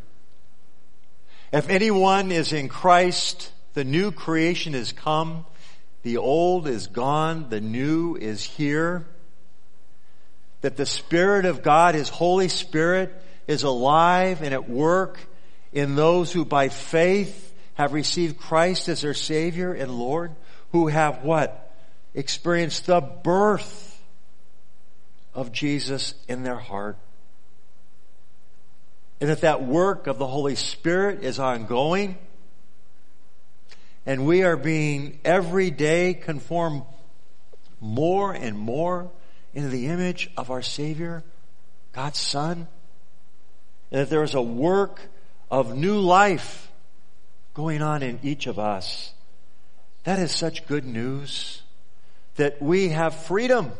If 1.50 1.70
anyone 1.70 2.30
is 2.30 2.52
in 2.52 2.68
Christ, 2.68 3.50
the 3.72 3.84
new 3.84 4.12
creation 4.12 4.74
is 4.74 4.92
come, 4.92 5.46
the 6.02 6.18
old 6.18 6.68
is 6.68 6.88
gone, 6.88 7.48
the 7.48 7.62
new 7.62 8.16
is 8.16 8.42
here. 8.42 9.06
That 10.60 10.76
the 10.76 10.84
Spirit 10.84 11.46
of 11.46 11.62
God, 11.62 11.94
His 11.94 12.10
Holy 12.10 12.48
Spirit, 12.48 13.18
is 13.46 13.62
alive 13.62 14.42
and 14.42 14.52
at 14.52 14.68
work 14.68 15.18
in 15.72 15.94
those 15.94 16.30
who 16.30 16.44
by 16.44 16.68
faith 16.68 17.54
have 17.76 17.94
received 17.94 18.36
Christ 18.36 18.90
as 18.90 19.00
their 19.00 19.14
Savior 19.14 19.72
and 19.72 19.90
Lord, 19.90 20.32
who 20.72 20.88
have 20.88 21.24
what? 21.24 21.74
Experienced 22.14 22.84
the 22.84 23.00
birth 23.00 23.98
of 25.32 25.50
Jesus 25.50 26.12
in 26.28 26.42
their 26.42 26.58
heart. 26.58 26.98
And 29.20 29.30
that 29.30 29.40
that 29.40 29.64
work 29.64 30.06
of 30.06 30.18
the 30.18 30.26
Holy 30.26 30.54
Spirit 30.54 31.24
is 31.24 31.38
ongoing. 31.38 32.18
And 34.06 34.26
we 34.26 34.42
are 34.42 34.56
being 34.56 35.18
every 35.24 35.70
day 35.70 36.14
conformed 36.14 36.84
more 37.80 38.32
and 38.32 38.58
more 38.58 39.10
into 39.54 39.68
the 39.68 39.88
image 39.88 40.30
of 40.36 40.50
our 40.50 40.62
Savior, 40.62 41.24
God's 41.92 42.18
Son. 42.18 42.68
And 43.90 44.02
that 44.02 44.10
there 44.10 44.22
is 44.22 44.34
a 44.34 44.42
work 44.42 45.00
of 45.50 45.76
new 45.76 45.98
life 45.98 46.70
going 47.54 47.82
on 47.82 48.02
in 48.02 48.20
each 48.22 48.46
of 48.46 48.58
us. 48.58 49.12
That 50.04 50.18
is 50.18 50.30
such 50.30 50.66
good 50.66 50.84
news 50.84 51.62
that 52.36 52.62
we 52.62 52.90
have 52.90 53.14
freedom, 53.14 53.72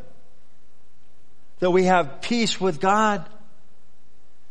that 1.61 1.71
we 1.71 1.85
have 1.85 2.21
peace 2.21 2.61
with 2.61 2.81
God, 2.81 3.25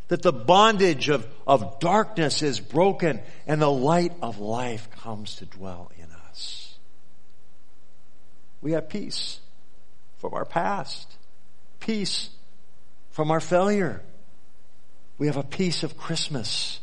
that 0.08 0.22
the 0.22 0.32
bondage 0.32 1.10
of, 1.10 1.28
of 1.46 1.80
darkness 1.80 2.42
is 2.42 2.60
broken 2.60 3.20
and 3.46 3.62
the 3.62 3.70
light 3.70 4.14
of 4.22 4.40
life 4.40 4.90
comes 4.92 5.36
to 5.36 5.46
dwell 5.46 5.92
in 5.98 6.10
us. 6.30 6.78
We 8.62 8.72
have 8.72 8.90
peace 8.90 9.40
from 10.18 10.34
our 10.34 10.46
past, 10.46 11.16
peace 11.80 12.30
from 13.12 13.32
our 13.32 13.40
failure. 13.40 14.02
We 15.18 15.28
have 15.28 15.38
a 15.38 15.44
peace 15.44 15.84
of 15.84 15.98
Christmas, 15.98 16.80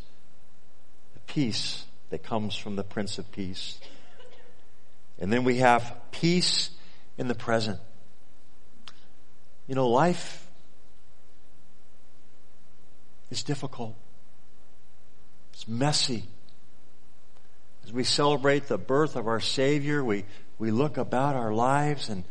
a 1.16 1.20
peace 1.20 1.84
that 2.10 2.22
comes 2.22 2.56
from 2.56 2.76
the 2.76 2.84
Prince 2.84 3.18
of 3.18 3.30
Peace. 3.32 3.78
And 5.18 5.32
then 5.32 5.44
we 5.44 5.58
have 5.58 5.96
peace 6.10 6.70
in 7.16 7.28
the 7.28 7.34
present. 7.34 7.78
You 9.66 9.74
know, 9.74 9.88
life 9.88 10.43
is 13.30 13.42
difficult. 13.42 13.94
It's 15.52 15.68
messy. 15.68 16.24
As 17.84 17.92
we 17.92 18.04
celebrate 18.04 18.66
the 18.66 18.78
birth 18.78 19.16
of 19.16 19.28
our 19.28 19.40
Savior, 19.40 20.02
we, 20.02 20.24
we 20.58 20.70
look 20.70 20.96
about 20.96 21.36
our 21.36 21.52
lives 21.52 22.08
and, 22.08 22.24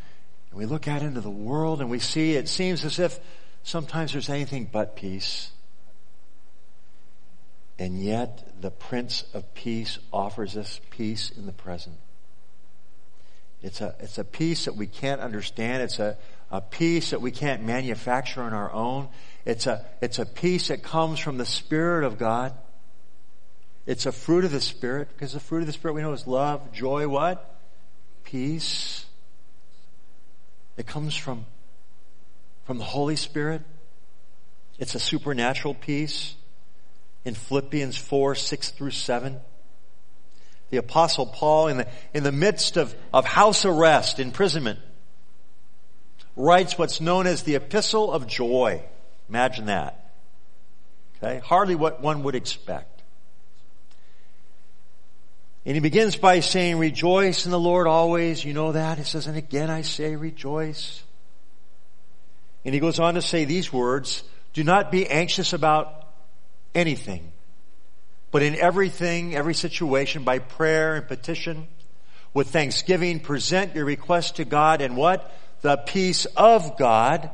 and 0.51 0.59
we 0.59 0.65
look 0.65 0.87
out 0.87 1.01
into 1.01 1.21
the 1.21 1.29
world 1.29 1.81
and 1.81 1.89
we 1.89 1.99
see 1.99 2.35
it 2.35 2.49
seems 2.49 2.83
as 2.83 2.99
if 2.99 3.19
sometimes 3.63 4.13
there's 4.13 4.29
anything 4.29 4.67
but 4.71 4.95
peace. 4.95 5.51
And 7.79 8.01
yet, 8.01 8.61
the 8.61 8.71
Prince 8.71 9.25
of 9.33 9.53
Peace 9.55 9.97
offers 10.11 10.55
us 10.57 10.79
peace 10.91 11.31
in 11.31 11.45
the 11.47 11.51
present. 11.51 11.97
It's 13.63 13.81
a, 13.81 13.95
it's 13.99 14.17
a 14.17 14.23
peace 14.23 14.65
that 14.65 14.75
we 14.75 14.87
can't 14.87 15.21
understand. 15.21 15.81
It's 15.81 15.97
a, 15.97 16.17
a 16.51 16.61
peace 16.61 17.11
that 17.11 17.21
we 17.21 17.31
can't 17.31 17.63
manufacture 17.63 18.41
on 18.41 18.53
our 18.53 18.71
own. 18.71 19.09
It's 19.45 19.67
a, 19.67 19.85
it's 20.01 20.19
a 20.19 20.25
peace 20.25 20.69
that 20.69 20.83
comes 20.83 21.19
from 21.19 21.37
the 21.37 21.45
Spirit 21.45 22.03
of 22.03 22.17
God. 22.17 22.53
It's 23.85 24.05
a 24.05 24.11
fruit 24.11 24.45
of 24.45 24.51
the 24.51 24.61
Spirit, 24.61 25.09
because 25.09 25.33
the 25.33 25.39
fruit 25.39 25.61
of 25.61 25.67
the 25.67 25.73
Spirit 25.73 25.93
we 25.93 26.01
know 26.01 26.13
is 26.13 26.27
love, 26.27 26.71
joy, 26.71 27.07
what? 27.07 27.59
Peace. 28.23 29.05
It 30.77 30.87
comes 30.87 31.15
from, 31.15 31.45
from 32.65 32.77
the 32.77 32.83
Holy 32.83 33.15
Spirit. 33.15 33.61
It's 34.79 34.95
a 34.95 34.99
supernatural 34.99 35.73
peace 35.73 36.35
in 37.25 37.35
Philippians 37.35 37.97
4, 37.97 38.35
6 38.35 38.69
through 38.71 38.91
7. 38.91 39.39
The 40.69 40.77
apostle 40.77 41.27
Paul 41.27 41.67
in 41.67 41.77
the, 41.77 41.87
in 42.13 42.23
the 42.23 42.31
midst 42.31 42.77
of, 42.77 42.95
of 43.13 43.25
house 43.25 43.65
arrest, 43.65 44.19
imprisonment, 44.19 44.79
writes 46.35 46.77
what's 46.77 46.99
known 46.99 47.27
as 47.27 47.43
the 47.43 47.55
epistle 47.55 48.11
of 48.11 48.27
joy. 48.27 48.83
Imagine 49.29 49.67
that. 49.67 50.11
Okay? 51.17 51.39
Hardly 51.39 51.75
what 51.75 52.01
one 52.01 52.23
would 52.23 52.35
expect. 52.35 53.01
And 55.65 55.75
he 55.75 55.79
begins 55.79 56.17
by 56.17 56.41
saying, 56.41 56.77
rejoice 56.77 57.45
in 57.45 57.51
the 57.51 57.59
Lord 57.59 57.87
always. 57.87 58.43
You 58.43 58.53
know 58.53 58.73
that. 58.73 58.97
He 58.97 59.03
says, 59.05 59.27
and 59.27 59.37
again 59.37 59.69
I 59.69 59.81
say 59.81 60.15
rejoice. 60.15 61.01
And 62.65 62.73
he 62.73 62.79
goes 62.79 62.99
on 62.99 63.13
to 63.13 63.21
say 63.21 63.45
these 63.45 63.71
words, 63.71 64.23
do 64.53 64.63
not 64.63 64.91
be 64.91 65.07
anxious 65.07 65.53
about 65.53 66.07
anything. 66.75 67.31
But 68.31 68.41
in 68.43 68.55
everything, 68.55 69.35
every 69.35 69.53
situation, 69.53 70.23
by 70.23 70.39
prayer 70.39 70.95
and 70.95 71.07
petition, 71.07 71.67
with 72.33 72.49
thanksgiving, 72.49 73.19
present 73.19 73.75
your 73.75 73.85
request 73.85 74.37
to 74.37 74.45
God 74.45 74.81
and 74.81 74.97
what? 74.97 75.31
The 75.63 75.77
peace 75.77 76.25
of 76.37 76.77
God. 76.77 77.31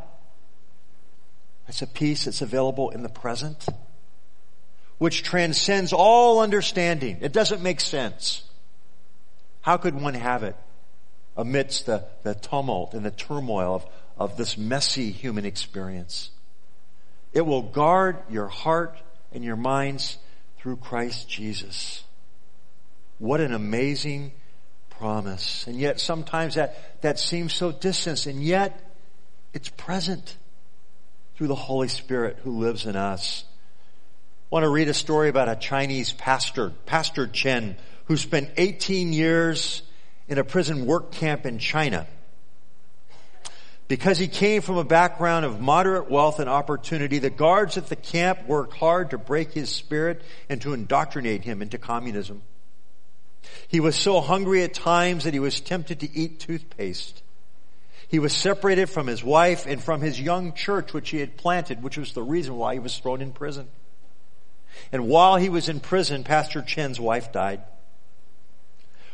It's 1.67 1.81
a 1.81 1.87
peace 1.87 2.25
that's 2.25 2.41
available 2.41 2.91
in 2.91 3.03
the 3.03 3.09
present, 3.09 3.65
which 4.99 5.23
transcends 5.23 5.93
all 5.93 6.39
understanding. 6.39 7.17
It 7.21 7.33
doesn't 7.33 7.61
make 7.61 7.79
sense. 7.79 8.43
How 9.61 9.77
could 9.77 9.99
one 9.99 10.13
have 10.13 10.43
it 10.43 10.55
amidst 11.35 11.85
the, 11.87 12.05
the 12.23 12.35
tumult 12.35 12.93
and 12.93 13.03
the 13.05 13.11
turmoil 13.11 13.75
of, 13.75 13.85
of 14.17 14.37
this 14.37 14.57
messy 14.57 15.11
human 15.11 15.45
experience? 15.45 16.29
It 17.33 17.41
will 17.41 17.63
guard 17.63 18.17
your 18.29 18.47
heart 18.47 18.95
and 19.31 19.43
your 19.43 19.55
minds 19.55 20.17
through 20.59 20.77
Christ 20.77 21.27
Jesus. 21.27 22.03
What 23.17 23.41
an 23.41 23.53
amazing 23.53 24.33
promise. 24.99 25.65
And 25.65 25.77
yet 25.77 25.99
sometimes 25.99 26.55
that, 26.55 27.01
that 27.01 27.19
seems 27.19 27.53
so 27.53 27.71
distant 27.71 28.25
and 28.25 28.43
yet 28.43 28.79
it's 29.53 29.69
present 29.69 30.37
through 31.35 31.47
the 31.47 31.55
Holy 31.55 31.87
Spirit 31.87 32.37
who 32.43 32.59
lives 32.59 32.85
in 32.85 32.95
us. 32.95 33.45
I 34.51 34.55
want 34.55 34.63
to 34.63 34.69
read 34.69 34.89
a 34.89 34.93
story 34.93 35.29
about 35.29 35.47
a 35.47 35.55
Chinese 35.55 36.11
pastor, 36.11 36.71
Pastor 36.85 37.27
Chen, 37.27 37.77
who 38.05 38.17
spent 38.17 38.51
18 38.57 39.13
years 39.13 39.83
in 40.27 40.37
a 40.37 40.43
prison 40.43 40.85
work 40.85 41.11
camp 41.11 41.45
in 41.45 41.59
China. 41.59 42.05
Because 43.87 44.19
he 44.19 44.27
came 44.27 44.61
from 44.61 44.77
a 44.77 44.83
background 44.83 45.45
of 45.45 45.61
moderate 45.61 46.11
wealth 46.11 46.39
and 46.39 46.49
opportunity, 46.49 47.19
the 47.19 47.29
guards 47.29 47.77
at 47.77 47.87
the 47.87 47.95
camp 47.95 48.47
worked 48.47 48.75
hard 48.75 49.11
to 49.11 49.17
break 49.17 49.53
his 49.53 49.69
spirit 49.69 50.21
and 50.49 50.61
to 50.61 50.73
indoctrinate 50.73 51.43
him 51.43 51.61
into 51.61 51.77
communism. 51.77 52.43
He 53.67 53.79
was 53.79 53.95
so 53.95 54.21
hungry 54.21 54.63
at 54.63 54.73
times 54.73 55.23
that 55.23 55.33
he 55.33 55.39
was 55.39 55.61
tempted 55.61 55.99
to 56.01 56.17
eat 56.17 56.39
toothpaste. 56.39 57.21
He 58.07 58.19
was 58.19 58.33
separated 58.33 58.89
from 58.89 59.07
his 59.07 59.23
wife 59.23 59.65
and 59.67 59.81
from 59.81 60.01
his 60.01 60.19
young 60.19 60.53
church 60.53 60.93
which 60.93 61.09
he 61.09 61.19
had 61.19 61.37
planted, 61.37 61.83
which 61.83 61.97
was 61.97 62.13
the 62.13 62.23
reason 62.23 62.57
why 62.57 62.73
he 62.73 62.79
was 62.79 62.97
thrown 62.97 63.21
in 63.21 63.31
prison. 63.31 63.67
And 64.91 65.07
while 65.07 65.35
he 65.35 65.49
was 65.49 65.69
in 65.69 65.79
prison, 65.79 66.23
Pastor 66.23 66.61
Chen's 66.61 66.99
wife 66.99 67.31
died. 67.31 67.61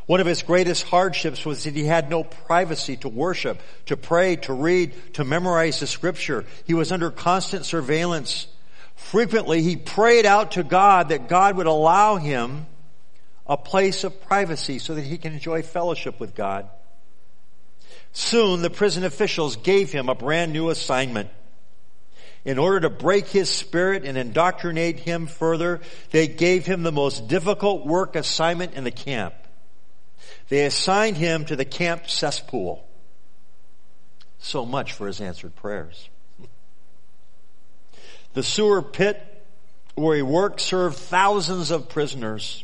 One 0.05 0.19
of 0.19 0.27
his 0.27 0.43
greatest 0.43 0.83
hardships 0.83 1.45
was 1.45 1.63
that 1.63 1.73
he 1.73 1.85
had 1.85 2.09
no 2.09 2.23
privacy 2.23 2.95
to 2.97 3.09
worship, 3.09 3.59
to 3.87 3.97
pray, 3.97 4.35
to 4.37 4.53
read, 4.53 4.93
to 5.15 5.23
memorize 5.23 5.79
the 5.79 5.87
scripture. 5.87 6.45
He 6.65 6.75
was 6.75 6.91
under 6.91 7.09
constant 7.09 7.65
surveillance 7.65 8.47
Frequently, 8.95 9.61
he 9.61 9.75
prayed 9.75 10.25
out 10.25 10.53
to 10.53 10.63
God 10.63 11.09
that 11.09 11.27
God 11.27 11.57
would 11.57 11.67
allow 11.67 12.15
him 12.15 12.65
a 13.47 13.57
place 13.57 14.03
of 14.03 14.21
privacy 14.21 14.79
so 14.79 14.95
that 14.95 15.03
he 15.03 15.17
can 15.17 15.33
enjoy 15.33 15.61
fellowship 15.61 16.19
with 16.19 16.35
God. 16.35 16.69
Soon, 18.11 18.61
the 18.61 18.69
prison 18.69 19.03
officials 19.03 19.57
gave 19.57 19.91
him 19.91 20.09
a 20.09 20.15
brand 20.15 20.53
new 20.53 20.69
assignment. 20.69 21.29
In 22.45 22.59
order 22.59 22.81
to 22.81 22.89
break 22.89 23.27
his 23.27 23.49
spirit 23.49 24.05
and 24.05 24.17
indoctrinate 24.17 24.99
him 24.99 25.27
further, 25.27 25.81
they 26.11 26.27
gave 26.27 26.65
him 26.65 26.83
the 26.83 26.91
most 26.91 27.27
difficult 27.27 27.85
work 27.85 28.15
assignment 28.15 28.73
in 28.75 28.83
the 28.83 28.91
camp. 28.91 29.33
They 30.49 30.65
assigned 30.65 31.17
him 31.17 31.45
to 31.45 31.55
the 31.55 31.65
camp 31.65 32.07
cesspool. 32.07 32.87
So 34.39 34.65
much 34.65 34.93
for 34.93 35.07
his 35.07 35.21
answered 35.21 35.55
prayers. 35.55 36.07
The 38.33 38.43
sewer 38.43 38.81
pit 38.81 39.21
where 39.95 40.15
he 40.15 40.21
worked 40.21 40.61
served 40.61 40.97
thousands 40.97 41.71
of 41.71 41.89
prisoners. 41.89 42.63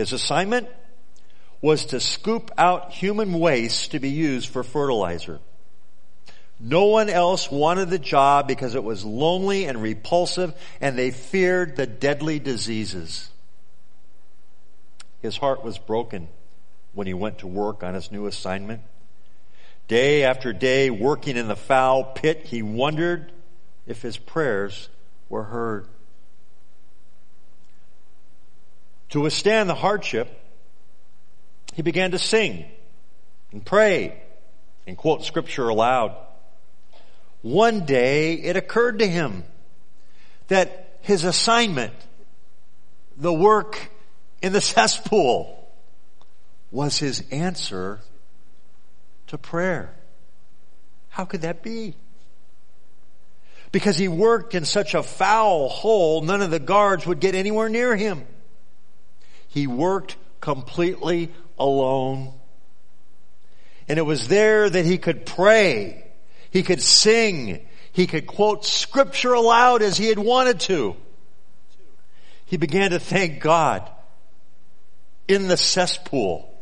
His 0.00 0.14
assignment 0.14 0.66
was 1.60 1.84
to 1.86 2.00
scoop 2.00 2.50
out 2.56 2.90
human 2.90 3.38
waste 3.38 3.90
to 3.90 3.98
be 3.98 4.08
used 4.08 4.48
for 4.48 4.62
fertilizer. 4.62 5.40
No 6.58 6.86
one 6.86 7.10
else 7.10 7.50
wanted 7.50 7.90
the 7.90 7.98
job 7.98 8.48
because 8.48 8.74
it 8.74 8.82
was 8.82 9.04
lonely 9.04 9.66
and 9.66 9.82
repulsive 9.82 10.54
and 10.80 10.96
they 10.96 11.10
feared 11.10 11.76
the 11.76 11.86
deadly 11.86 12.38
diseases. 12.38 13.28
His 15.20 15.36
heart 15.36 15.62
was 15.62 15.76
broken 15.76 16.28
when 16.94 17.06
he 17.06 17.12
went 17.12 17.40
to 17.40 17.46
work 17.46 17.82
on 17.82 17.92
his 17.92 18.10
new 18.10 18.24
assignment. 18.26 18.80
Day 19.86 20.24
after 20.24 20.54
day 20.54 20.88
working 20.88 21.36
in 21.36 21.46
the 21.46 21.56
foul 21.56 22.04
pit, 22.04 22.46
he 22.46 22.62
wondered 22.62 23.32
if 23.86 24.00
his 24.00 24.16
prayers 24.16 24.88
were 25.28 25.44
heard. 25.44 25.88
To 29.10 29.20
withstand 29.20 29.68
the 29.68 29.74
hardship, 29.74 30.28
he 31.74 31.82
began 31.82 32.12
to 32.12 32.18
sing 32.18 32.64
and 33.52 33.64
pray 33.64 34.22
and 34.86 34.96
quote 34.96 35.24
scripture 35.24 35.68
aloud. 35.68 36.16
One 37.42 37.86
day 37.86 38.34
it 38.34 38.56
occurred 38.56 39.00
to 39.00 39.06
him 39.06 39.44
that 40.48 40.98
his 41.02 41.24
assignment, 41.24 41.94
the 43.16 43.32
work 43.32 43.90
in 44.42 44.52
the 44.52 44.60
cesspool, 44.60 45.56
was 46.70 46.98
his 46.98 47.24
answer 47.32 48.00
to 49.26 49.38
prayer. 49.38 49.94
How 51.08 51.24
could 51.24 51.42
that 51.42 51.62
be? 51.62 51.94
Because 53.72 53.96
he 53.96 54.08
worked 54.08 54.54
in 54.54 54.64
such 54.64 54.94
a 54.94 55.02
foul 55.02 55.68
hole, 55.68 56.22
none 56.22 56.42
of 56.42 56.50
the 56.50 56.58
guards 56.58 57.06
would 57.06 57.20
get 57.20 57.34
anywhere 57.34 57.68
near 57.68 57.96
him. 57.96 58.26
He 59.50 59.66
worked 59.66 60.16
completely 60.40 61.30
alone. 61.58 62.32
And 63.88 63.98
it 63.98 64.02
was 64.02 64.26
there 64.28 64.68
that 64.68 64.84
he 64.84 64.98
could 64.98 65.26
pray. 65.26 66.10
He 66.50 66.62
could 66.62 66.80
sing. 66.80 67.66
He 67.92 68.06
could 68.06 68.26
quote 68.26 68.64
scripture 68.64 69.34
aloud 69.34 69.82
as 69.82 69.98
he 69.98 70.06
had 70.06 70.18
wanted 70.18 70.60
to. 70.60 70.96
He 72.46 72.56
began 72.56 72.90
to 72.90 72.98
thank 72.98 73.40
God 73.40 73.88
in 75.28 75.46
the 75.46 75.56
cesspool 75.56 76.52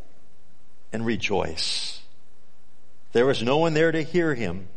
and 0.92 1.06
rejoice. 1.06 2.00
There 3.12 3.26
was 3.26 3.42
no 3.42 3.58
one 3.58 3.72
there 3.72 3.92
to 3.92 4.02
hear 4.02 4.34
him 4.34 4.68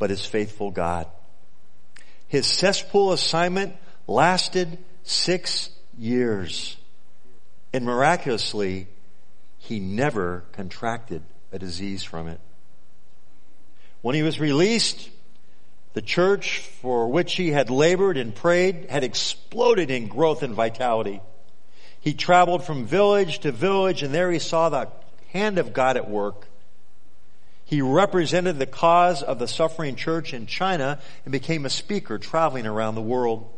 but 0.00 0.10
his 0.10 0.26
faithful 0.26 0.72
God. 0.72 1.06
His 2.26 2.46
cesspool 2.46 3.12
assignment 3.12 3.76
lasted 4.08 4.78
six 5.04 5.70
years. 5.96 6.76
And 7.72 7.84
miraculously, 7.84 8.88
he 9.58 9.78
never 9.78 10.44
contracted 10.52 11.22
a 11.52 11.58
disease 11.58 12.02
from 12.02 12.28
it. 12.28 12.40
When 14.02 14.14
he 14.14 14.22
was 14.22 14.40
released, 14.40 15.10
the 15.92 16.02
church 16.02 16.60
for 16.80 17.08
which 17.08 17.34
he 17.34 17.50
had 17.50 17.70
labored 17.70 18.16
and 18.16 18.34
prayed 18.34 18.86
had 18.88 19.04
exploded 19.04 19.90
in 19.90 20.08
growth 20.08 20.42
and 20.42 20.54
vitality. 20.54 21.20
He 22.00 22.14
traveled 22.14 22.64
from 22.64 22.86
village 22.86 23.40
to 23.40 23.52
village 23.52 24.02
and 24.02 24.14
there 24.14 24.30
he 24.30 24.38
saw 24.38 24.68
the 24.68 24.88
hand 25.28 25.58
of 25.58 25.72
God 25.72 25.96
at 25.96 26.08
work. 26.08 26.46
He 27.64 27.82
represented 27.82 28.58
the 28.58 28.66
cause 28.66 29.22
of 29.22 29.38
the 29.38 29.46
suffering 29.46 29.94
church 29.94 30.32
in 30.32 30.46
China 30.46 30.98
and 31.24 31.32
became 31.32 31.66
a 31.66 31.70
speaker 31.70 32.18
traveling 32.18 32.66
around 32.66 32.94
the 32.94 33.00
world. 33.00 33.48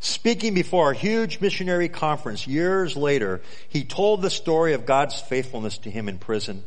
Speaking 0.00 0.54
before 0.54 0.92
a 0.92 0.96
huge 0.96 1.40
missionary 1.40 1.88
conference 1.88 2.46
years 2.46 2.96
later, 2.96 3.40
he 3.68 3.84
told 3.84 4.22
the 4.22 4.30
story 4.30 4.72
of 4.72 4.86
God's 4.86 5.20
faithfulness 5.20 5.78
to 5.78 5.90
him 5.90 6.08
in 6.08 6.18
prison. 6.18 6.62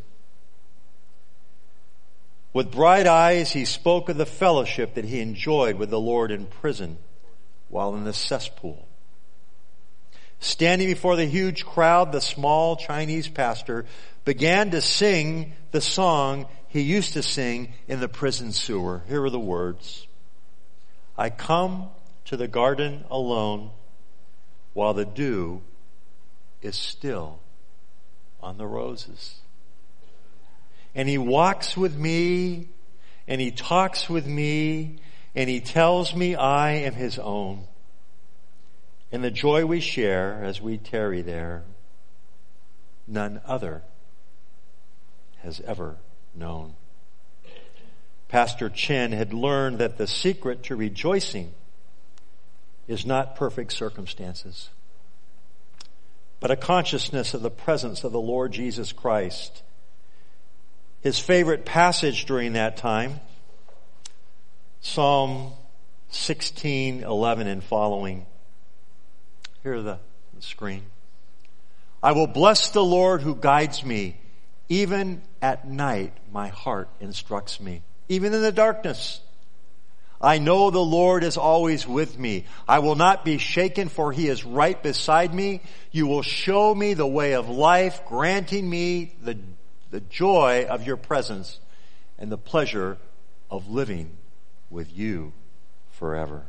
With 2.54 2.72
bright 2.72 3.08
eyes, 3.08 3.54
he 3.54 3.64
spoke 3.64 4.10
of 4.10 4.18
the 4.18 4.26
fellowship 4.26 4.96
that 4.96 5.06
he 5.06 5.22
enjoyed 5.22 5.78
with 5.78 5.90
the 5.90 6.00
Lord 6.00 6.32
in 6.32 6.46
prison 6.46 6.98
while 7.70 7.96
in 7.96 8.04
the 8.04 8.14
cesspool. 8.14 8.86
Standing 10.42 10.88
before 10.88 11.16
the 11.16 11.26
huge 11.26 11.66
crowd, 11.66 12.12
the 12.12 12.20
small 12.20 12.76
Chinese 12.76 13.30
pastor 13.30 13.86
began 14.26 14.72
to 14.72 14.82
sing 14.82 15.54
the 15.72 15.80
song 15.80 16.48
he 16.68 16.82
used 16.82 17.14
to 17.14 17.24
sing 17.24 17.74
in 17.88 18.00
the 18.00 18.10
prison 18.10 18.52
sewer. 18.52 19.04
Here 19.08 19.24
are 19.24 19.30
the 19.30 19.40
words. 19.40 20.08
I 21.18 21.30
come 21.30 21.90
to 22.32 22.38
the 22.38 22.48
garden 22.48 23.04
alone 23.12 23.70
while 24.72 24.94
the 24.94 25.04
dew 25.04 25.62
is 26.62 26.78
still 26.78 27.42
on 28.42 28.58
the 28.58 28.66
roses. 28.66 29.42
And 30.96 31.10
he 31.10 31.18
walks 31.18 31.76
with 31.76 31.94
me 31.94 32.70
and 33.28 33.42
he 33.42 33.52
talks 33.52 34.10
with 34.10 34.26
me 34.26 35.00
and 35.36 35.50
he 35.50 35.60
tells 35.60 36.16
me 36.16 36.34
I 36.34 36.72
am 36.72 36.94
his 36.94 37.20
own. 37.20 37.66
And 39.12 39.22
the 39.22 39.30
joy 39.30 39.66
we 39.66 39.82
share 39.82 40.42
as 40.42 40.62
we 40.62 40.78
tarry 40.78 41.22
there, 41.22 41.64
none 43.10 43.42
other 43.46 43.84
has 45.40 45.60
ever 45.68 45.98
known. 46.34 46.76
Pastor 48.30 48.70
Chen 48.70 49.12
had 49.12 49.34
learned 49.34 49.80
that 49.80 49.98
the 49.98 50.08
secret 50.08 50.64
to 50.64 50.78
rejoicing 50.78 51.54
is 52.88 53.06
not 53.06 53.36
perfect 53.36 53.74
circumstances, 53.74 54.70
but 56.40 56.52
a 56.52 56.56
consciousness 56.56 57.34
of 57.34 57.42
the 57.42 57.52
presence 57.52 58.04
of 58.04 58.12
the 58.12 58.20
Lord 58.20 58.52
Jesus 58.52 58.92
Christ. 58.92 59.64
His 61.02 61.20
favorite 61.20 61.66
passage 61.66 62.26
during 62.26 62.54
that 62.54 62.78
time, 62.78 63.20
Psalm 64.82 65.54
16, 66.10 67.04
11 67.04 67.48
and 67.48 67.64
following. 67.64 68.26
Here 69.64 69.76
are 69.76 69.82
the, 69.82 70.00
the 70.36 70.42
screen. 70.42 70.84
I 72.04 72.14
will 72.14 72.28
bless 72.28 72.72
the 72.72 72.84
Lord 72.84 73.22
who 73.22 73.36
guides 73.36 73.86
me. 73.86 74.18
Even 74.70 75.22
at 75.42 75.68
night, 75.68 76.14
my 76.32 76.48
heart 76.48 76.90
instructs 77.00 77.60
me. 77.60 77.82
Even 78.10 78.34
in 78.34 78.42
the 78.42 78.52
darkness, 78.52 79.22
I 80.22 80.38
know 80.38 80.70
the 80.70 80.80
Lord 80.80 81.24
is 81.24 81.36
always 81.36 81.88
with 81.88 82.18
me. 82.18 82.46
I 82.68 82.80
will 82.80 82.96
not 82.96 83.26
be 83.26 83.40
shaken 83.40 83.90
for 83.90 84.12
he 84.12 84.28
is 84.28 84.44
right 84.46 84.82
beside 84.82 85.34
me. 85.34 85.62
You 85.92 86.06
will 86.06 86.22
show 86.22 86.76
me 86.76 86.94
the 86.94 87.08
way 87.08 87.34
of 87.34 87.50
life, 87.50 88.02
granting 88.06 88.70
me 88.70 89.16
the, 89.24 89.38
the 89.90 90.02
joy 90.02 90.68
of 90.70 90.86
your 90.86 90.98
presence 90.98 91.60
and 92.20 92.32
the 92.32 92.38
pleasure 92.38 92.98
of 93.50 93.70
living 93.70 94.16
with 94.70 94.96
you 94.96 95.34
forever. 95.90 96.44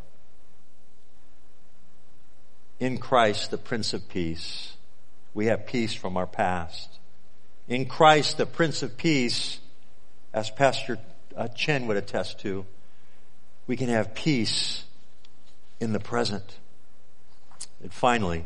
In 2.79 2.99
Christ, 2.99 3.51
the 3.51 3.59
Prince 3.59 3.95
of 3.95 4.09
Peace, 4.09 4.75
we 5.35 5.47
have 5.47 5.67
peace 5.67 5.95
from 5.95 6.17
our 6.17 6.27
past. 6.27 6.99
In 7.69 7.87
Christ, 7.87 8.37
the 8.37 8.47
Prince 8.47 8.83
of 8.83 8.97
Peace, 8.97 9.61
as 10.35 10.51
Pastor 10.51 10.99
uh, 11.37 11.49
Chen 11.49 11.87
would 11.87 11.97
attest 11.97 12.41
to, 12.41 12.67
we 13.67 13.77
can 13.77 13.89
have 13.89 14.15
peace 14.15 14.85
in 15.81 15.93
the 15.93 16.01
present. 16.01 16.59
And 17.83 17.93
finally, 17.93 18.45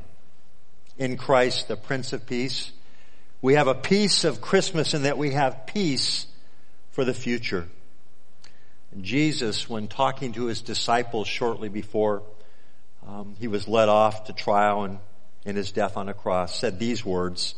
in 0.99 1.17
Christ, 1.17 1.69
the 1.69 1.77
Prince 1.77 2.13
of 2.13 2.27
Peace, 2.27 2.73
we 3.43 3.55
have 3.55 3.69
a 3.69 3.75
peace 3.75 4.25
of 4.25 4.41
Christmas 4.41 4.95
in 4.95 5.03
that 5.03 5.19
we 5.19 5.33
have 5.33 5.67
peace 5.67 6.27
for 6.93 7.05
the 7.05 7.15
future. 7.15 7.69
Jesus, 9.01 9.69
when 9.69 9.89
talking 9.89 10.33
to 10.33 10.47
his 10.47 10.63
disciples 10.63 11.29
shortly 11.29 11.69
before 11.69 12.23
um, 13.07 13.37
he 13.39 13.47
was 13.47 13.69
led 13.69 13.89
off 13.89 14.25
to 14.25 14.33
trial 14.33 14.85
and 14.85 14.99
in 15.45 15.55
his 15.55 15.71
death 15.71 15.97
on 15.97 16.09
a 16.09 16.15
cross, 16.15 16.59
said 16.59 16.79
these 16.79 17.05
words, 17.05 17.55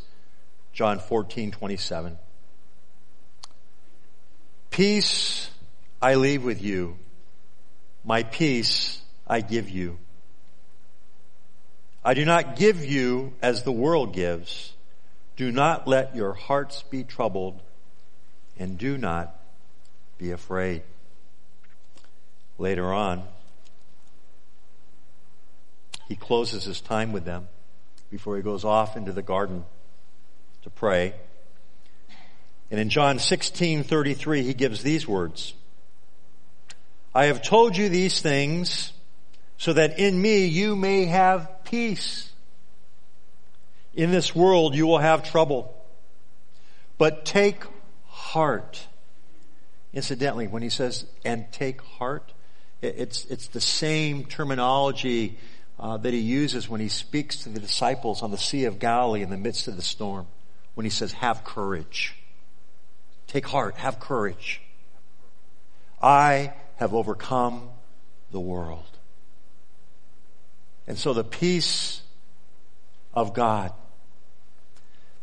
John 0.73 0.99
14, 0.99 1.53
27. 1.53 2.19
Peace 4.71 5.51
I 6.03 6.17
leave 6.17 6.45
with 6.45 6.63
you 6.63 6.99
my 8.09 8.23
peace 8.23 9.03
I 9.27 9.43
give 9.43 9.69
you. 9.69 9.99
I 12.03 12.15
do 12.15 12.25
not 12.25 12.57
give 12.57 12.83
you 12.83 13.35
as 13.43 13.65
the 13.65 13.71
world 13.71 14.15
gives. 14.15 14.73
Do 15.37 15.53
not 15.53 15.87
let 15.87 16.17
your 16.17 16.33
hearts 16.33 16.83
be 16.91 17.05
troubled 17.05 17.61
and 18.59 18.79
do 18.79 18.97
not 18.97 19.39
be 20.17 20.31
afraid. 20.31 20.85
Later 22.57 22.91
on, 22.95 23.25
he 26.09 26.17
closes 26.17 26.65
his 26.65 26.81
time 26.81 27.13
with 27.13 27.27
them 27.27 27.47
before 28.11 28.37
he 28.39 28.43
goes 28.43 28.65
off 28.65 28.97
into 28.97 29.13
the 29.13 29.21
garden 29.21 29.67
to 30.63 30.71
pray. 30.71 31.13
And 32.71 32.81
in 32.81 32.89
John 32.89 33.19
16:33 33.19 34.45
he 34.45 34.55
gives 34.55 34.83
these 34.83 35.07
words. 35.07 35.53
I 37.15 37.27
have 37.27 37.43
told 37.43 37.77
you 37.77 37.89
these 37.89 38.21
things 38.21 38.93
so 39.57 39.73
that 39.73 39.99
in 39.99 40.21
me 40.21 40.47
you 40.47 40.77
may 40.77 41.07
have 41.07 41.65
peace. 41.65 42.31
In 43.95 44.11
this 44.11 44.35
world 44.35 44.75
you 44.75 44.87
will 44.87 44.99
have 44.99 45.29
trouble. 45.29 45.75
But 46.97 47.25
take 47.25 47.65
heart. 48.07 48.87
Incidentally, 49.93 50.47
when 50.49 50.63
he 50.63 50.69
says, 50.69 51.07
and 51.25 51.51
take 51.51 51.81
heart, 51.81 52.33
it's, 52.83 53.25
it's 53.27 53.49
the 53.49 53.61
same 53.61 54.25
terminology 54.25 55.39
uh, 55.81 55.97
that 55.97 56.13
he 56.13 56.21
uses 56.21 56.69
when 56.69 56.81
he 56.81 56.89
speaks 56.89 57.45
to 57.45 57.49
the 57.49 57.61
disciples 57.61 58.23
on 58.23 58.31
the 58.31 58.39
Sea 58.39 58.65
of 58.65 58.79
Galilee 58.79 59.23
in 59.23 59.31
the 59.31 59.37
midst 59.37 59.67
of 59.67 59.77
the 59.77 59.83
storm. 59.83 60.27
When 60.75 60.85
he 60.85 60.91
says, 60.91 61.13
have 61.13 61.43
courage. 61.43 62.15
Take 63.27 63.47
heart, 63.47 63.77
have 63.77 63.99
courage. 63.99 64.61
I 66.01 66.53
have 66.79 66.95
overcome 66.95 67.69
the 68.31 68.41
world. 68.41 68.85
And 70.87 70.99
so 70.99 71.13
the 71.13 71.25
peace 71.25 72.01
of 73.13 73.35
God 73.35 73.73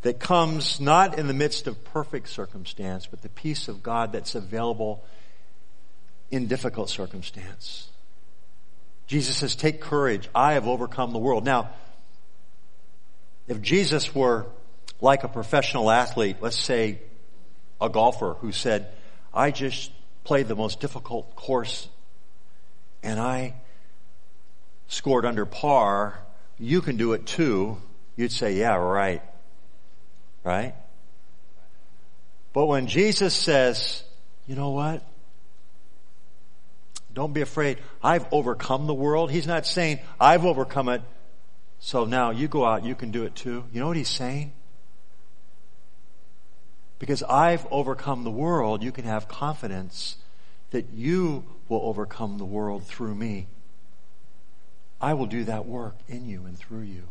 that 0.03 0.19
comes 0.19 0.79
not 0.79 1.17
in 1.17 1.27
the 1.27 1.33
midst 1.33 1.65
of 1.65 1.83
perfect 1.85 2.29
circumstance, 2.29 3.07
but 3.07 3.23
the 3.23 3.29
peace 3.29 3.67
of 3.67 3.81
God 3.81 4.11
that's 4.11 4.35
available 4.35 5.03
in 6.29 6.45
difficult 6.47 6.89
circumstance. 6.89 7.89
Jesus 9.07 9.37
says, 9.37 9.55
take 9.55 9.81
courage. 9.81 10.29
I 10.35 10.53
have 10.53 10.67
overcome 10.67 11.13
the 11.13 11.19
world. 11.19 11.45
Now, 11.45 11.69
if 13.47 13.61
Jesus 13.61 14.13
were 14.13 14.45
like 15.01 15.23
a 15.23 15.27
professional 15.27 15.89
athlete, 15.89 16.37
let's 16.41 16.59
say 16.59 16.99
a 17.79 17.89
golfer 17.89 18.33
who 18.39 18.51
said, 18.51 18.89
I 19.33 19.51
just 19.51 19.91
played 20.25 20.49
the 20.49 20.55
most 20.55 20.81
difficult 20.81 21.35
course 21.37 21.87
and 23.05 23.19
I 23.19 23.53
scored 24.87 25.25
under 25.25 25.45
par, 25.45 26.19
you 26.57 26.81
can 26.81 26.97
do 26.97 27.13
it 27.13 27.27
too. 27.27 27.77
You'd 28.15 28.31
say, 28.31 28.55
yeah, 28.55 28.75
right. 28.75 29.21
Right? 30.43 30.73
But 32.51 32.65
when 32.65 32.87
Jesus 32.87 33.35
says, 33.35 34.03
you 34.47 34.55
know 34.55 34.71
what? 34.71 35.03
Don't 37.13 37.33
be 37.33 37.41
afraid. 37.41 37.77
I've 38.03 38.25
overcome 38.31 38.87
the 38.87 38.93
world. 38.93 39.29
He's 39.29 39.47
not 39.47 39.65
saying, 39.65 39.99
I've 40.19 40.43
overcome 40.43 40.89
it. 40.89 41.01
So 41.79 42.05
now 42.05 42.31
you 42.31 42.47
go 42.47 42.65
out, 42.65 42.83
you 42.83 42.95
can 42.95 43.11
do 43.11 43.23
it 43.25 43.35
too. 43.35 43.65
You 43.71 43.79
know 43.79 43.87
what 43.87 43.97
he's 43.97 44.09
saying? 44.09 44.51
Because 46.99 47.23
I've 47.23 47.65
overcome 47.71 48.23
the 48.23 48.31
world, 48.31 48.83
you 48.83 48.91
can 48.91 49.05
have 49.05 49.27
confidence 49.27 50.17
that 50.71 50.91
you 50.93 51.43
will 51.67 51.81
overcome 51.83 52.37
the 52.37 52.45
world 52.45 52.85
through 52.85 53.15
me. 53.15 53.47
I 55.01 55.13
will 55.13 55.25
do 55.25 55.43
that 55.43 55.65
work 55.65 55.95
in 56.07 56.27
you 56.27 56.45
and 56.45 56.57
through 56.57 56.81
you. 56.81 57.03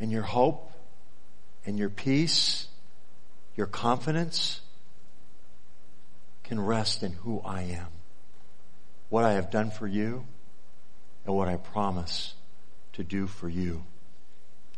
And 0.00 0.10
your 0.10 0.22
hope 0.22 0.72
and 1.64 1.78
your 1.78 1.88
peace, 1.88 2.66
your 3.56 3.66
confidence 3.66 4.60
can 6.42 6.60
rest 6.60 7.02
in 7.02 7.12
who 7.12 7.40
I 7.44 7.62
am, 7.62 7.86
what 9.08 9.24
I 9.24 9.34
have 9.34 9.50
done 9.50 9.70
for 9.70 9.86
you, 9.86 10.26
and 11.24 11.34
what 11.34 11.48
I 11.48 11.56
promise 11.56 12.34
to 12.94 13.04
do 13.04 13.26
for 13.26 13.48
you 13.48 13.84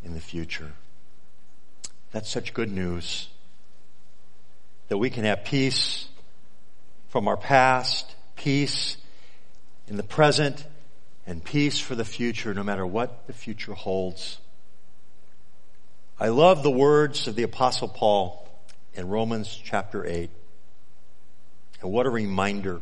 in 0.03 0.14
the 0.14 0.20
future. 0.20 0.72
That's 2.12 2.29
such 2.29 2.55
good 2.55 2.70
news 2.70 3.29
that 4.88 4.99
we 4.99 5.11
can 5.11 5.25
have 5.25 5.44
peace 5.44 6.09
from 7.09 7.29
our 7.29 7.37
past, 7.37 8.14
peace 8.37 8.97
in 9.88 9.97
the 9.97 10.03
present, 10.03 10.64
and 11.27 11.42
peace 11.42 11.79
for 11.79 11.94
the 11.94 12.05
future, 12.05 12.53
no 12.55 12.62
matter 12.62 12.87
what 12.87 13.27
the 13.27 13.33
future 13.33 13.75
holds. 13.75 14.38
I 16.18 16.29
love 16.29 16.62
the 16.62 16.70
words 16.70 17.27
of 17.27 17.35
the 17.35 17.42
apostle 17.42 17.88
Paul 17.88 18.49
in 18.94 19.09
Romans 19.09 19.61
chapter 19.62 20.07
8. 20.07 20.31
And 21.83 21.90
what 21.90 22.07
a 22.07 22.11
reminder 22.11 22.77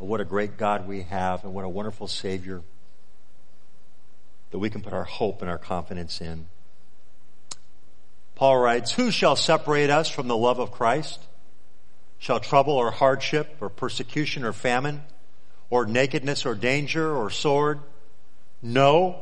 of 0.00 0.06
what 0.06 0.20
a 0.20 0.24
great 0.24 0.56
God 0.56 0.88
we 0.88 1.02
have 1.02 1.44
and 1.44 1.52
what 1.52 1.64
a 1.64 1.68
wonderful 1.68 2.08
Savior 2.08 2.62
that 4.50 4.58
we 4.58 4.70
can 4.70 4.82
put 4.82 4.92
our 4.92 5.04
hope 5.04 5.42
and 5.42 5.50
our 5.50 5.58
confidence 5.58 6.20
in. 6.20 6.48
Paul 8.40 8.56
writes, 8.56 8.92
Who 8.92 9.10
shall 9.10 9.36
separate 9.36 9.90
us 9.90 10.08
from 10.08 10.26
the 10.26 10.36
love 10.36 10.60
of 10.60 10.72
Christ? 10.72 11.20
Shall 12.18 12.40
trouble 12.40 12.72
or 12.72 12.90
hardship 12.90 13.58
or 13.60 13.68
persecution 13.68 14.44
or 14.44 14.54
famine 14.54 15.02
or 15.68 15.84
nakedness 15.84 16.46
or 16.46 16.54
danger 16.54 17.14
or 17.14 17.28
sword? 17.28 17.80
No. 18.62 19.20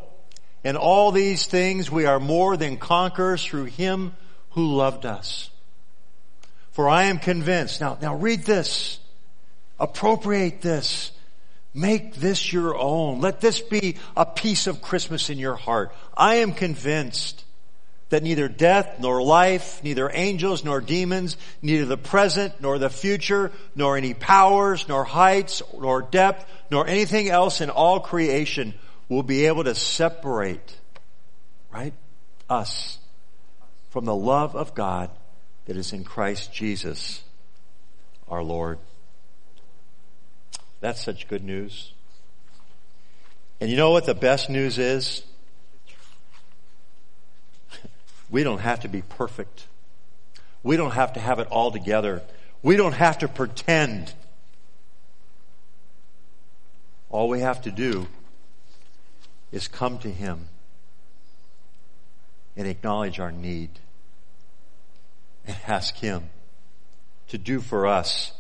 In 0.63 0.77
all 0.77 1.11
these 1.11 1.47
things 1.47 1.91
we 1.91 2.07
are 2.07 2.21
more 2.21 2.57
than 2.57 2.77
conquerors 2.77 3.45
through 3.45 3.65
him 3.65 4.15
who 4.51 4.77
loved 4.77 5.05
us. 5.05 5.51
For 6.71 6.89
I 6.89 7.07
am 7.07 7.19
convinced. 7.19 7.81
Now, 7.81 7.99
now 8.01 8.15
read 8.15 8.45
this. 8.45 9.01
Appropriate 9.81 10.61
this. 10.61 11.11
Make 11.75 12.15
this 12.15 12.53
your 12.53 12.79
own. 12.79 13.21
Let 13.21 13.41
this 13.41 13.59
be 13.61 13.97
a 14.17 14.25
piece 14.25 14.69
of 14.69 14.81
Christmas 14.81 15.29
in 15.29 15.39
your 15.39 15.57
heart. 15.57 15.93
I 16.17 16.37
am 16.37 16.53
convinced 16.53 17.45
that 18.11 18.23
neither 18.23 18.49
death 18.49 18.97
nor 19.01 19.23
life, 19.23 19.83
neither 19.85 20.11
angels 20.13 20.65
nor 20.65 20.81
demons, 20.81 21.37
neither 21.61 21.85
the 21.85 21.97
present 21.97 22.55
nor 22.61 22.79
the 22.79 22.91
future, 22.91 23.53
nor 23.75 23.97
any 23.97 24.15
powers, 24.15 24.89
nor 24.89 25.05
heights, 25.05 25.63
nor 25.79 26.03
depth, 26.03 26.47
nor 26.71 26.87
anything 26.87 27.29
else 27.29 27.61
in 27.61 27.71
all 27.71 28.01
creation 28.01 28.75
will 29.09 29.23
be 29.23 29.47
able 29.47 29.65
to 29.65 29.75
separate, 29.75 30.77
right, 31.71 31.95
us 32.49 32.99
from 33.91 34.05
the 34.05 34.15
love 34.15 34.57
of 34.57 34.75
God 34.75 35.11
that 35.67 35.77
is 35.77 35.93
in 35.93 36.05
Christ 36.05 36.53
Jesus, 36.53 37.23
our 38.29 38.43
Lord. 38.43 38.79
That's 40.81 41.03
such 41.03 41.29
good 41.29 41.45
news. 41.45 41.93
And 43.61 43.71
you 43.71 43.77
know 43.77 43.91
what 43.91 44.07
the 44.07 44.15
best 44.15 44.49
news 44.49 44.79
is? 44.79 45.23
We 48.31 48.43
don't 48.43 48.61
have 48.61 48.81
to 48.81 48.89
be 48.89 49.03
perfect. 49.03 49.67
We 50.63 50.77
don't 50.77 50.93
have 50.93 51.15
to 51.15 51.21
have 51.21 51.39
it 51.39 51.49
all 51.49 51.71
together. 51.71 52.23
We 52.63 52.77
don't 52.77 52.93
have 52.93 53.19
to 53.19 53.29
pretend. 53.29 54.13
All 57.11 57.29
we 57.29 57.41
have 57.41 57.63
to 57.63 57.71
do 57.71 58.07
is 59.51 59.69
come 59.69 59.99
to 59.99 60.11
Him 60.11 60.49
and 62.57 62.67
acknowledge 62.67 63.21
our 63.21 63.33
need 63.33 63.71
and 65.47 65.57
ask 65.67 65.97
Him 65.97 66.29
to 67.29 67.39
do 67.39 67.61
for 67.61 67.87
us 67.87 68.33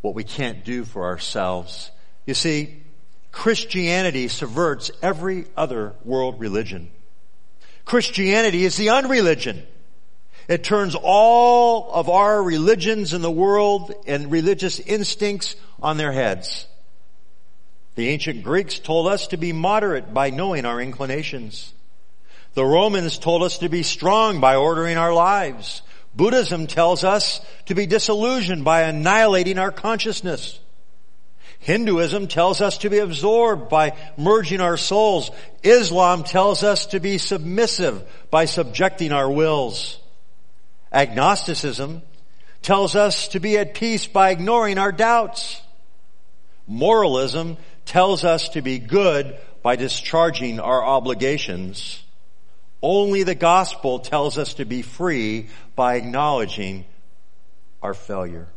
what 0.00 0.14
we 0.14 0.22
can't 0.22 0.64
do 0.64 0.84
for 0.84 1.06
ourselves. 1.06 1.90
You 2.26 2.34
see, 2.34 2.82
Christianity 3.32 4.28
subverts 4.28 4.90
every 5.02 5.46
other 5.56 5.94
world 6.04 6.38
religion. 6.38 6.90
Christianity 7.86 8.64
is 8.64 8.76
the 8.76 8.90
unreligion. 8.90 9.62
It 10.48 10.62
turns 10.62 10.94
all 11.00 11.90
of 11.92 12.08
our 12.08 12.42
religions 12.42 13.14
in 13.14 13.22
the 13.22 13.30
world 13.30 13.92
and 14.06 14.30
religious 14.30 14.78
instincts 14.80 15.56
on 15.80 15.96
their 15.96 16.12
heads. 16.12 16.66
The 17.94 18.08
ancient 18.08 18.42
Greeks 18.42 18.78
told 18.78 19.08
us 19.08 19.28
to 19.28 19.36
be 19.36 19.52
moderate 19.52 20.12
by 20.12 20.30
knowing 20.30 20.66
our 20.66 20.80
inclinations. 20.80 21.72
The 22.54 22.64
Romans 22.64 23.18
told 23.18 23.42
us 23.42 23.58
to 23.58 23.68
be 23.68 23.82
strong 23.82 24.40
by 24.40 24.56
ordering 24.56 24.98
our 24.98 25.14
lives. 25.14 25.82
Buddhism 26.14 26.66
tells 26.66 27.04
us 27.04 27.40
to 27.66 27.74
be 27.74 27.86
disillusioned 27.86 28.64
by 28.64 28.82
annihilating 28.82 29.58
our 29.58 29.72
consciousness. 29.72 30.58
Hinduism 31.58 32.28
tells 32.28 32.60
us 32.60 32.78
to 32.78 32.90
be 32.90 32.98
absorbed 32.98 33.68
by 33.68 33.96
merging 34.16 34.60
our 34.60 34.76
souls. 34.76 35.30
Islam 35.62 36.22
tells 36.22 36.62
us 36.62 36.86
to 36.86 37.00
be 37.00 37.18
submissive 37.18 38.02
by 38.30 38.44
subjecting 38.44 39.12
our 39.12 39.30
wills. 39.30 39.98
Agnosticism 40.92 42.02
tells 42.62 42.94
us 42.94 43.28
to 43.28 43.40
be 43.40 43.58
at 43.58 43.74
peace 43.74 44.06
by 44.06 44.30
ignoring 44.30 44.78
our 44.78 44.92
doubts. 44.92 45.60
Moralism 46.66 47.56
tells 47.84 48.24
us 48.24 48.48
to 48.50 48.62
be 48.62 48.78
good 48.78 49.36
by 49.62 49.76
discharging 49.76 50.60
our 50.60 50.84
obligations. 50.84 52.02
Only 52.82 53.22
the 53.22 53.34
gospel 53.34 53.98
tells 53.98 54.38
us 54.38 54.54
to 54.54 54.64
be 54.64 54.82
free 54.82 55.48
by 55.74 55.96
acknowledging 55.96 56.84
our 57.82 57.94
failure. 57.94 58.48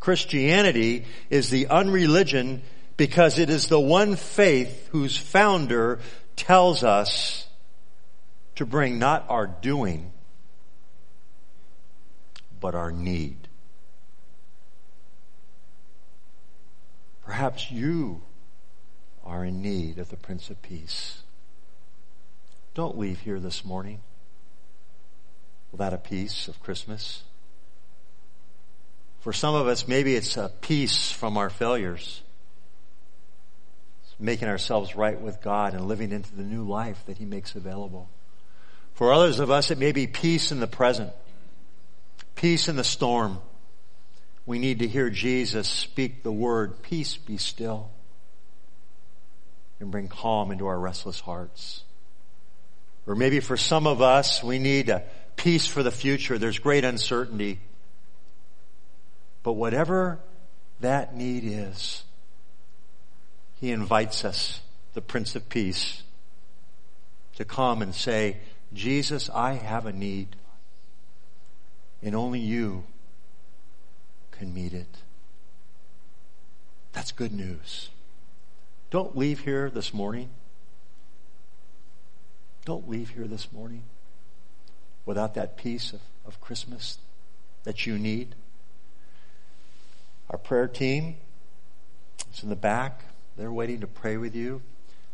Christianity 0.00 1.04
is 1.30 1.50
the 1.50 1.66
unreligion 1.68 2.62
because 2.96 3.38
it 3.38 3.50
is 3.50 3.68
the 3.68 3.80
one 3.80 4.16
faith 4.16 4.88
whose 4.92 5.16
founder 5.16 6.00
tells 6.36 6.84
us 6.84 7.46
to 8.56 8.66
bring 8.66 8.98
not 8.98 9.24
our 9.28 9.46
doing, 9.46 10.12
but 12.60 12.74
our 12.74 12.90
need. 12.90 13.48
Perhaps 17.24 17.70
you 17.70 18.22
are 19.24 19.44
in 19.44 19.60
need 19.60 19.98
of 19.98 20.08
the 20.08 20.16
Prince 20.16 20.48
of 20.50 20.60
Peace. 20.62 21.22
Don't 22.74 22.96
leave 22.96 23.20
here 23.20 23.38
this 23.38 23.64
morning 23.64 24.00
without 25.70 25.92
a 25.92 25.98
peace 25.98 26.48
of 26.48 26.60
Christmas. 26.62 27.22
For 29.20 29.32
some 29.32 29.54
of 29.54 29.66
us, 29.66 29.88
maybe 29.88 30.14
it's 30.14 30.36
a 30.36 30.50
peace 30.60 31.10
from 31.10 31.36
our 31.36 31.50
failures. 31.50 32.22
It's 34.04 34.14
making 34.18 34.48
ourselves 34.48 34.94
right 34.94 35.20
with 35.20 35.42
God 35.42 35.74
and 35.74 35.86
living 35.86 36.12
into 36.12 36.34
the 36.34 36.42
new 36.42 36.64
life 36.64 37.02
that 37.06 37.18
He 37.18 37.24
makes 37.24 37.54
available. 37.54 38.08
For 38.94 39.12
others 39.12 39.38
of 39.38 39.50
us, 39.50 39.70
it 39.70 39.78
may 39.78 39.92
be 39.92 40.06
peace 40.06 40.50
in 40.50 40.60
the 40.60 40.66
present, 40.66 41.12
peace 42.34 42.68
in 42.68 42.76
the 42.76 42.84
storm. 42.84 43.38
We 44.46 44.58
need 44.58 44.78
to 44.80 44.88
hear 44.88 45.10
Jesus 45.10 45.68
speak 45.68 46.22
the 46.22 46.32
word, 46.32 46.82
peace 46.82 47.16
be 47.16 47.36
still, 47.36 47.90
and 49.78 49.90
bring 49.90 50.08
calm 50.08 50.50
into 50.50 50.66
our 50.66 50.78
restless 50.78 51.20
hearts. 51.20 51.82
Or 53.06 53.14
maybe 53.14 53.40
for 53.40 53.56
some 53.56 53.86
of 53.86 54.02
us, 54.02 54.42
we 54.42 54.58
need 54.58 54.88
a 54.88 55.02
peace 55.36 55.66
for 55.66 55.82
the 55.82 55.90
future. 55.90 56.38
There's 56.38 56.58
great 56.58 56.84
uncertainty. 56.84 57.58
But 59.42 59.52
whatever 59.54 60.18
that 60.80 61.14
need 61.14 61.44
is, 61.44 62.04
He 63.60 63.70
invites 63.70 64.24
us, 64.24 64.60
the 64.94 65.00
Prince 65.00 65.34
of 65.34 65.48
Peace, 65.48 66.02
to 67.36 67.44
come 67.44 67.82
and 67.82 67.94
say, 67.94 68.38
Jesus, 68.72 69.30
I 69.30 69.52
have 69.54 69.86
a 69.86 69.92
need. 69.92 70.36
And 72.02 72.14
only 72.14 72.40
you 72.40 72.84
can 74.32 74.54
meet 74.54 74.72
it. 74.72 74.98
That's 76.92 77.12
good 77.12 77.32
news. 77.32 77.90
Don't 78.90 79.16
leave 79.16 79.40
here 79.40 79.70
this 79.70 79.92
morning. 79.92 80.30
Don't 82.64 82.88
leave 82.88 83.10
here 83.10 83.26
this 83.26 83.52
morning 83.52 83.82
without 85.06 85.34
that 85.34 85.56
peace 85.56 85.92
of, 85.92 86.00
of 86.26 86.40
Christmas 86.40 86.98
that 87.64 87.86
you 87.86 87.98
need. 87.98 88.34
Our 90.30 90.38
prayer 90.38 90.68
team 90.68 91.16
is 92.32 92.42
in 92.42 92.48
the 92.48 92.56
back. 92.56 93.04
They're 93.36 93.52
waiting 93.52 93.80
to 93.80 93.86
pray 93.86 94.16
with 94.16 94.34
you. 94.34 94.62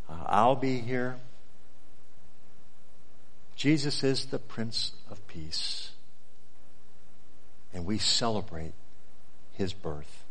Uh, 0.09 0.25
I'll 0.27 0.57
be 0.57 0.81
here. 0.81 1.17
Jesus 3.57 4.03
is 4.03 4.27
the 4.27 4.39
Prince 4.39 4.93
of 5.11 5.27
Peace. 5.29 5.91
And 7.73 7.87
we 7.87 7.99
celebrate 7.99 8.73
his 9.53 9.73
birth 9.73 10.25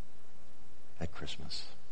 at 1.00 1.14
Christmas. 1.14 1.64